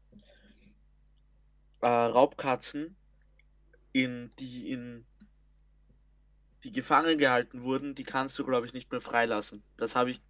äh, 1.80 1.86
Raubkatzen, 1.86 2.96
in, 3.92 4.30
die 4.38 4.70
in 4.70 5.06
die 6.64 6.72
gefangen 6.72 7.18
gehalten 7.18 7.62
wurden, 7.62 7.94
die 7.94 8.04
kannst 8.04 8.38
du, 8.38 8.44
glaube 8.44 8.66
ich, 8.66 8.72
nicht 8.72 8.90
mehr 8.90 9.00
freilassen. 9.00 9.62
Das 9.76 9.94
habe 9.94 10.10
ich, 10.10 10.20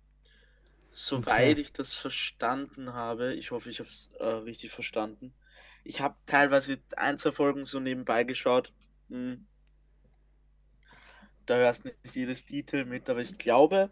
soweit 0.95 1.59
Okay. 1.59 1.61
ich 1.61 1.73
das 1.75 1.95
verstanden 1.95 2.95
habe, 2.95 3.35
ich 3.35 3.51
hoffe, 3.53 3.71
ich 3.71 3.81
habe 3.81 3.91
es 3.91 4.11
äh, 4.21 4.27
richtig 4.27 4.73
verstanden. 4.73 5.35
Ich 5.85 6.01
habe 6.01 6.17
teilweise 6.27 6.79
ein, 6.97 7.19
zwei 7.19 7.33
Folgen 7.33 7.65
so 7.67 7.81
nebenbei 7.81 8.25
geschaut. 8.25 8.73
Hm. 9.11 9.47
Da 11.47 11.57
hörst 11.57 11.85
nicht 11.87 12.15
jedes 12.17 12.45
Detail 12.47 12.85
mit, 12.85 13.09
aber 13.09 13.23
ich 13.23 13.39
glaube, 13.39 13.91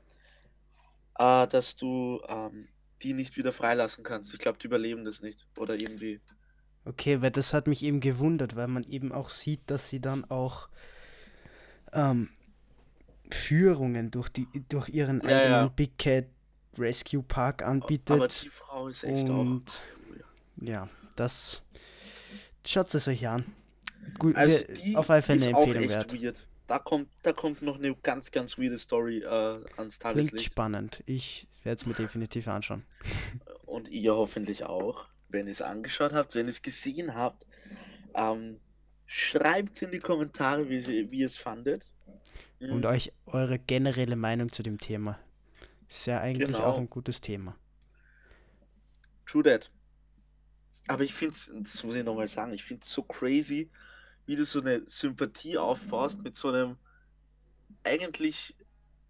äh, 1.18 1.46
dass 1.48 1.76
du 1.76 2.20
ähm, 2.28 2.68
die 3.02 3.14
nicht 3.14 3.36
wieder 3.36 3.52
freilassen 3.52 4.04
kannst. 4.04 4.32
Ich 4.34 4.38
glaube, 4.40 4.58
die 4.58 4.66
überleben 4.66 5.04
das 5.04 5.20
nicht. 5.22 5.46
Oder 5.56 5.74
irgendwie. 5.74 6.20
Okay, 6.84 7.20
weil 7.22 7.30
das 7.32 7.54
hat 7.54 7.66
mich 7.66 7.82
eben 7.82 7.98
gewundert, 8.00 8.54
weil 8.56 8.68
man 8.68 8.84
eben 8.84 9.10
auch 9.12 9.30
sieht, 9.30 9.62
dass 9.70 9.88
sie 9.88 10.00
dann 10.00 10.24
auch 10.24 10.68
ähm, 11.92 12.28
Führungen 13.30 14.10
durch, 14.10 14.28
die, 14.28 14.48
durch 14.68 14.88
ihren 14.88 15.22
Ja, 15.22 15.40
eigenen 15.42 15.70
ja. 15.70 15.74
Big 15.74 15.98
Cat 15.98 16.26
Rescue 16.78 17.22
Park 17.22 17.62
Aber 17.62 17.70
anbietet. 17.72 18.44
die 18.44 18.48
Frau 18.48 18.88
ist 18.88 19.04
echt 19.04 19.28
auch. 19.28 19.38
Und 19.40 19.80
ja, 20.60 20.88
das 21.16 21.62
schaut 22.66 22.92
es 22.94 23.08
euch 23.08 23.26
an. 23.28 23.44
Gut, 24.18 24.36
Also 24.36 24.58
wir, 24.84 24.98
auf 24.98 25.10
alle 25.10 25.22
Fälle 25.22 25.46
eine 25.46 25.56
auch 25.56 25.66
Empfehlung 25.66 25.88
wert. 25.88 26.22
weird. 26.22 26.46
Da 26.66 26.78
kommt, 26.78 27.08
da 27.22 27.32
kommt 27.32 27.60
noch 27.62 27.76
eine 27.78 27.94
ganz, 27.96 28.30
ganz 28.30 28.58
weirde 28.58 28.78
Story 28.78 29.18
äh, 29.18 29.26
ans 29.26 29.98
Klingt 29.98 30.00
Tageslicht. 30.00 30.44
spannend. 30.46 31.02
Ich 31.06 31.46
werde 31.64 31.76
es 31.80 31.86
mir 31.86 31.94
definitiv 31.94 32.48
anschauen. 32.48 32.84
Und 33.66 33.88
ihr 33.88 34.14
hoffentlich 34.14 34.64
auch, 34.64 35.06
wenn 35.28 35.46
ihr 35.46 35.52
es 35.52 35.62
angeschaut 35.62 36.12
habt, 36.12 36.34
wenn 36.34 36.46
ihr 36.46 36.50
es 36.50 36.62
gesehen 36.62 37.14
habt. 37.14 37.46
Ähm, 38.14 38.58
Schreibt 39.06 39.82
in 39.82 39.90
die 39.90 39.98
Kommentare, 39.98 40.70
wie, 40.70 41.10
wie 41.10 41.18
ihr 41.18 41.26
es 41.26 41.36
fandet. 41.36 41.90
Mhm. 42.60 42.72
Und 42.72 42.86
euch 42.86 43.12
eure 43.26 43.58
generelle 43.58 44.16
Meinung 44.16 44.48
zu 44.48 44.62
dem 44.62 44.78
Thema. 44.78 45.18
Ist 45.92 46.06
ja 46.06 46.20
eigentlich 46.20 46.46
Genau. 46.48 46.60
auch 46.64 46.78
ein 46.78 46.88
gutes 46.88 47.20
Thema. 47.20 47.54
True 49.26 49.42
that. 49.42 49.70
Aber 50.88 51.04
ich 51.04 51.12
finde 51.14 51.34
es, 51.34 51.52
das 51.54 51.84
muss 51.84 51.94
ich 51.94 52.04
nochmal 52.04 52.28
sagen, 52.28 52.52
ich 52.54 52.64
finde 52.64 52.82
es 52.84 52.90
so 52.90 53.02
crazy, 53.02 53.70
wie 54.26 54.36
du 54.36 54.44
so 54.44 54.60
eine 54.60 54.82
Sympathie 54.86 55.58
aufbaust 55.58 56.22
mit 56.24 56.34
so 56.34 56.48
einem 56.48 56.76
eigentlich 57.84 58.56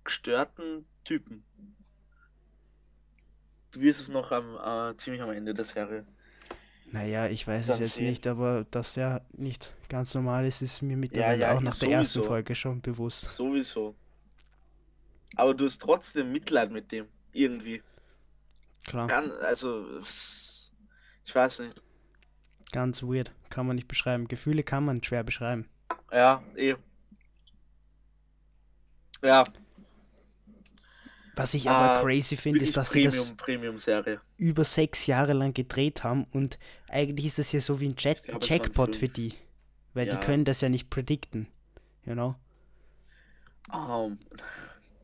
gestörten 0.04 0.86
Typen. 1.04 1.44
Du 3.70 3.80
wirst 3.80 4.00
es 4.00 4.08
noch 4.08 4.32
am, 4.32 4.56
äh, 4.92 4.96
ziemlich 4.96 5.22
am 5.22 5.30
Ende 5.30 5.54
der 5.54 5.64
Serie. 5.64 6.06
Naja, 6.90 7.28
ich 7.28 7.46
weiß 7.46 7.68
es 7.68 7.78
jetzt 7.78 7.94
sehen. 7.96 8.06
nicht, 8.10 8.26
aber 8.26 8.64
dass 8.70 8.96
er 8.96 9.26
nicht 9.32 9.72
ganz 9.88 10.14
normal 10.14 10.46
ist, 10.46 10.60
ist 10.62 10.82
mir 10.82 10.96
mittlerweile 10.96 11.40
ja, 11.42 11.52
auch 11.56 11.60
nach 11.60 11.72
ist 11.72 11.82
der 11.82 11.90
ersten 11.90 12.20
sowieso. 12.20 12.22
Folge 12.22 12.54
schon 12.54 12.82
bewusst. 12.82 13.30
Sowieso. 13.30 13.96
Aber 15.36 15.54
du 15.54 15.64
hast 15.66 15.80
trotzdem 15.82 16.32
Mitleid 16.32 16.70
mit 16.70 16.92
dem. 16.92 17.06
Irgendwie. 17.32 17.82
Klar, 18.84 19.06
Ganz, 19.06 19.32
also, 19.42 20.00
ich 21.24 21.34
weiß 21.34 21.60
nicht. 21.60 21.80
ganz 22.72 23.02
weird. 23.02 23.32
Kann 23.48 23.66
man 23.66 23.76
nicht 23.76 23.88
beschreiben. 23.88 24.28
Gefühle 24.28 24.62
kann 24.62 24.84
man 24.84 25.02
schwer 25.02 25.22
beschreiben. 25.24 25.68
Ja, 26.10 26.42
eh. 26.56 26.74
Ja, 29.22 29.44
Was 31.36 31.54
ich 31.54 31.70
aber 31.70 31.98
Ah, 31.98 32.02
crazy 32.02 32.36
finde, 32.36 32.60
ist, 32.60 32.76
dass 32.76 32.90
sie 32.90 33.04
das 33.04 33.14
Premium, 33.16 33.36
Premium-Serie. 33.36 34.20
über 34.36 34.64
sechs 34.64 35.06
Jahre 35.06 35.32
lang 35.32 35.54
gedreht 35.54 36.02
haben 36.04 36.24
und 36.32 36.58
eigentlich 36.88 37.26
ist 37.26 37.38
das 37.38 37.52
ja 37.52 37.60
so 37.60 37.80
wie 37.80 37.88
ein 37.88 37.94
Jack 37.96 38.28
waren 38.28 38.40
Jackpot 38.42 38.96
für 38.96 39.08
die. 39.08 39.32
Weil 39.94 40.08
Ja. 40.08 40.16
die 40.16 40.26
können 40.26 40.44
das 40.44 40.60
ja 40.60 40.68
nicht 40.68 40.90
predikten. 40.90 41.46
You 42.04 42.12
know? 42.14 42.34
Um, 43.72 44.18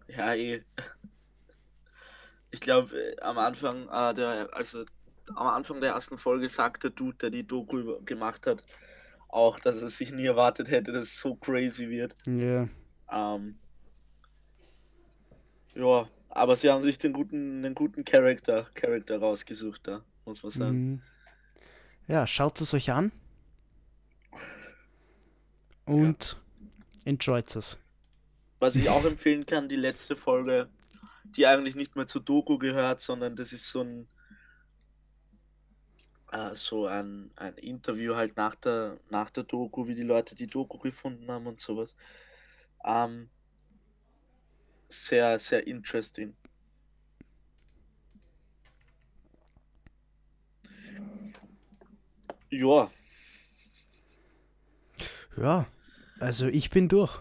Ja, 0.08 0.34
eh. 0.34 0.62
Ich 2.50 2.60
glaube, 2.60 2.96
äh, 2.96 3.20
am 3.20 3.38
Anfang, 3.38 3.88
äh, 3.88 4.14
der, 4.14 4.48
also 4.52 4.84
am 5.34 5.46
Anfang 5.46 5.80
der 5.80 5.92
ersten 5.92 6.18
Folge 6.18 6.48
sagt 6.48 6.84
der 6.84 6.90
Dude, 6.90 7.18
der 7.18 7.30
die 7.30 7.46
Doku 7.46 8.00
gemacht 8.04 8.46
hat, 8.46 8.64
auch, 9.28 9.60
dass 9.60 9.82
er 9.82 9.88
sich 9.88 10.12
nie 10.12 10.26
erwartet 10.26 10.70
hätte, 10.70 10.92
dass 10.92 11.02
es 11.02 11.20
so 11.20 11.34
crazy 11.36 11.88
wird. 11.90 12.16
Ja. 12.26 12.68
Ähm, 13.12 13.58
ja, 15.74 16.08
aber 16.30 16.56
sie 16.56 16.70
haben 16.70 16.80
sich 16.80 16.98
den 16.98 17.12
guten, 17.12 17.62
den 17.62 17.74
guten 17.74 18.04
Charakter, 18.04 18.68
Charakter 18.74 19.18
rausgesucht, 19.18 19.86
da, 19.86 20.02
muss 20.24 20.42
man 20.42 20.50
sagen. 20.50 20.90
Mhm. 20.90 21.02
Ja, 22.06 22.26
schaut 22.26 22.60
es 22.60 22.72
euch 22.72 22.90
an. 22.90 23.12
Und 25.84 26.40
enjoyt 27.04 27.54
es. 27.54 27.78
Was 28.58 28.76
ich 28.76 28.88
auch 28.88 29.04
empfehlen 29.04 29.46
kann, 29.46 29.68
die 29.68 29.76
letzte 29.76 30.16
Folge, 30.16 30.68
die 31.36 31.46
eigentlich 31.46 31.76
nicht 31.76 31.96
mehr 31.96 32.06
zur 32.06 32.22
Doku 32.22 32.58
gehört, 32.58 33.00
sondern 33.00 33.36
das 33.36 33.52
ist 33.52 33.68
so 33.68 33.82
ein 33.82 34.08
äh, 36.32 36.54
so 36.54 36.86
ein, 36.86 37.30
ein 37.36 37.54
Interview 37.54 38.14
halt 38.14 38.36
nach 38.36 38.54
der, 38.54 38.98
nach 39.10 39.30
der 39.30 39.44
Doku, 39.44 39.86
wie 39.86 39.94
die 39.94 40.02
Leute 40.02 40.34
die 40.34 40.46
Doku 40.46 40.78
gefunden 40.78 41.30
haben 41.30 41.46
und 41.46 41.60
sowas. 41.60 41.96
Ähm, 42.84 43.30
sehr, 44.88 45.38
sehr 45.38 45.66
interesting. 45.66 46.34
Ja, 52.50 52.90
Ja, 55.36 55.66
also 56.18 56.48
ich 56.48 56.70
bin 56.70 56.88
durch. 56.88 57.20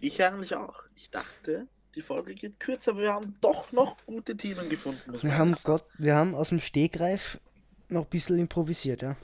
Ich 0.00 0.22
eigentlich 0.22 0.54
auch. 0.54 0.82
Ich 0.96 1.10
dachte, 1.10 1.66
die 1.94 2.02
Folge 2.02 2.34
geht 2.34 2.60
kürzer, 2.60 2.92
aber 2.92 3.00
wir 3.00 3.12
haben 3.12 3.34
doch 3.40 3.72
noch 3.72 3.96
gute 4.06 4.36
Themen 4.36 4.68
gefunden. 4.68 5.22
Wir 5.22 5.36
haben. 5.36 5.54
Gott, 5.64 5.84
wir 5.98 6.14
haben 6.14 6.34
aus 6.34 6.50
dem 6.50 6.60
Stegreif 6.60 7.40
noch 7.88 8.04
ein 8.04 8.10
bisschen 8.10 8.38
improvisiert, 8.38 9.02
ja. 9.02 9.16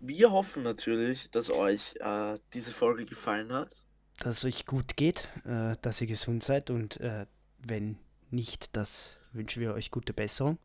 Wir 0.00 0.30
hoffen 0.30 0.62
natürlich, 0.62 1.30
dass 1.30 1.50
euch 1.50 1.94
äh, 2.00 2.38
diese 2.52 2.72
Folge 2.72 3.06
gefallen 3.06 3.52
hat. 3.52 3.74
Dass 4.18 4.38
es 4.38 4.44
euch 4.44 4.66
gut 4.66 4.96
geht, 4.96 5.28
äh, 5.44 5.76
dass 5.80 6.00
ihr 6.00 6.06
gesund 6.06 6.44
seid 6.44 6.70
und 6.70 7.00
äh, 7.00 7.26
wenn 7.58 7.98
nicht, 8.30 8.76
das 8.76 9.18
wünschen 9.32 9.62
wir 9.62 9.72
euch 9.72 9.90
gute 9.90 10.12
Besserung. 10.12 10.58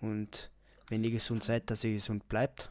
Und 0.00 0.50
wenn 0.88 1.02
ihr 1.04 1.10
gesund 1.10 1.42
seid, 1.42 1.70
dass 1.70 1.84
ihr 1.84 1.92
gesund 1.92 2.28
bleibt. 2.28 2.70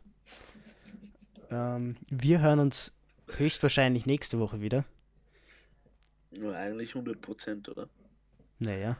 Ähm, 1.49 1.97
wir 2.09 2.41
hören 2.41 2.59
uns 2.59 2.95
höchstwahrscheinlich 3.37 4.05
nächste 4.05 4.39
Woche 4.39 4.61
wieder. 4.61 4.85
Nur 6.31 6.55
eigentlich 6.55 6.93
100%, 6.93 7.69
oder? 7.69 7.89
Naja, 8.59 8.97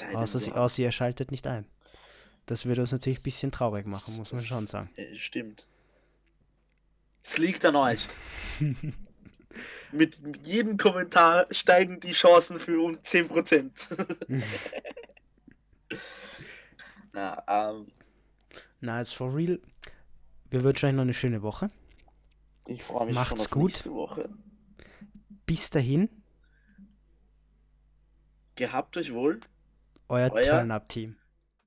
denn, 0.00 0.16
außer, 0.16 0.38
sie, 0.38 0.52
außer 0.52 0.82
ihr 0.82 0.92
schaltet 0.92 1.30
nicht 1.30 1.46
ein. 1.46 1.66
Das 2.46 2.66
würde 2.66 2.80
uns 2.82 2.92
natürlich 2.92 3.20
ein 3.20 3.24
bisschen 3.24 3.52
traurig 3.52 3.86
machen, 3.86 4.16
muss 4.16 4.32
man 4.32 4.42
schon 4.42 4.66
sagen. 4.66 4.90
Äh, 4.96 5.14
stimmt. 5.14 5.66
Es 7.22 7.38
liegt 7.38 7.64
an 7.64 7.76
euch. 7.76 8.08
Mit 9.92 10.16
jedem 10.46 10.76
Kommentar 10.76 11.46
steigen 11.50 12.00
die 12.00 12.12
Chancen 12.12 12.60
für 12.60 12.80
um 12.80 12.96
10%. 12.96 13.70
Na, 17.12 17.42
ähm, 17.48 17.86
Na, 18.80 18.98
jetzt 18.98 19.14
for 19.14 19.34
real. 19.34 19.58
Wir 20.50 20.62
wünschen 20.62 20.86
euch 20.86 20.94
noch 20.94 21.02
eine 21.02 21.14
schöne 21.14 21.42
Woche. 21.42 21.70
ich 22.66 22.82
freue 22.82 23.06
mich 23.06 23.14
Macht's 23.14 23.44
schon 23.44 23.46
auf 23.46 23.50
gut. 23.50 23.72
nächste 23.72 23.92
Woche. 23.92 24.28
Bis 25.46 25.70
dahin, 25.70 26.08
Gehabt 28.58 28.96
euch 28.96 29.12
wohl. 29.14 29.38
euer 30.08 30.32
Euer- 30.32 30.42
Turn-Up-Team. 30.44 31.14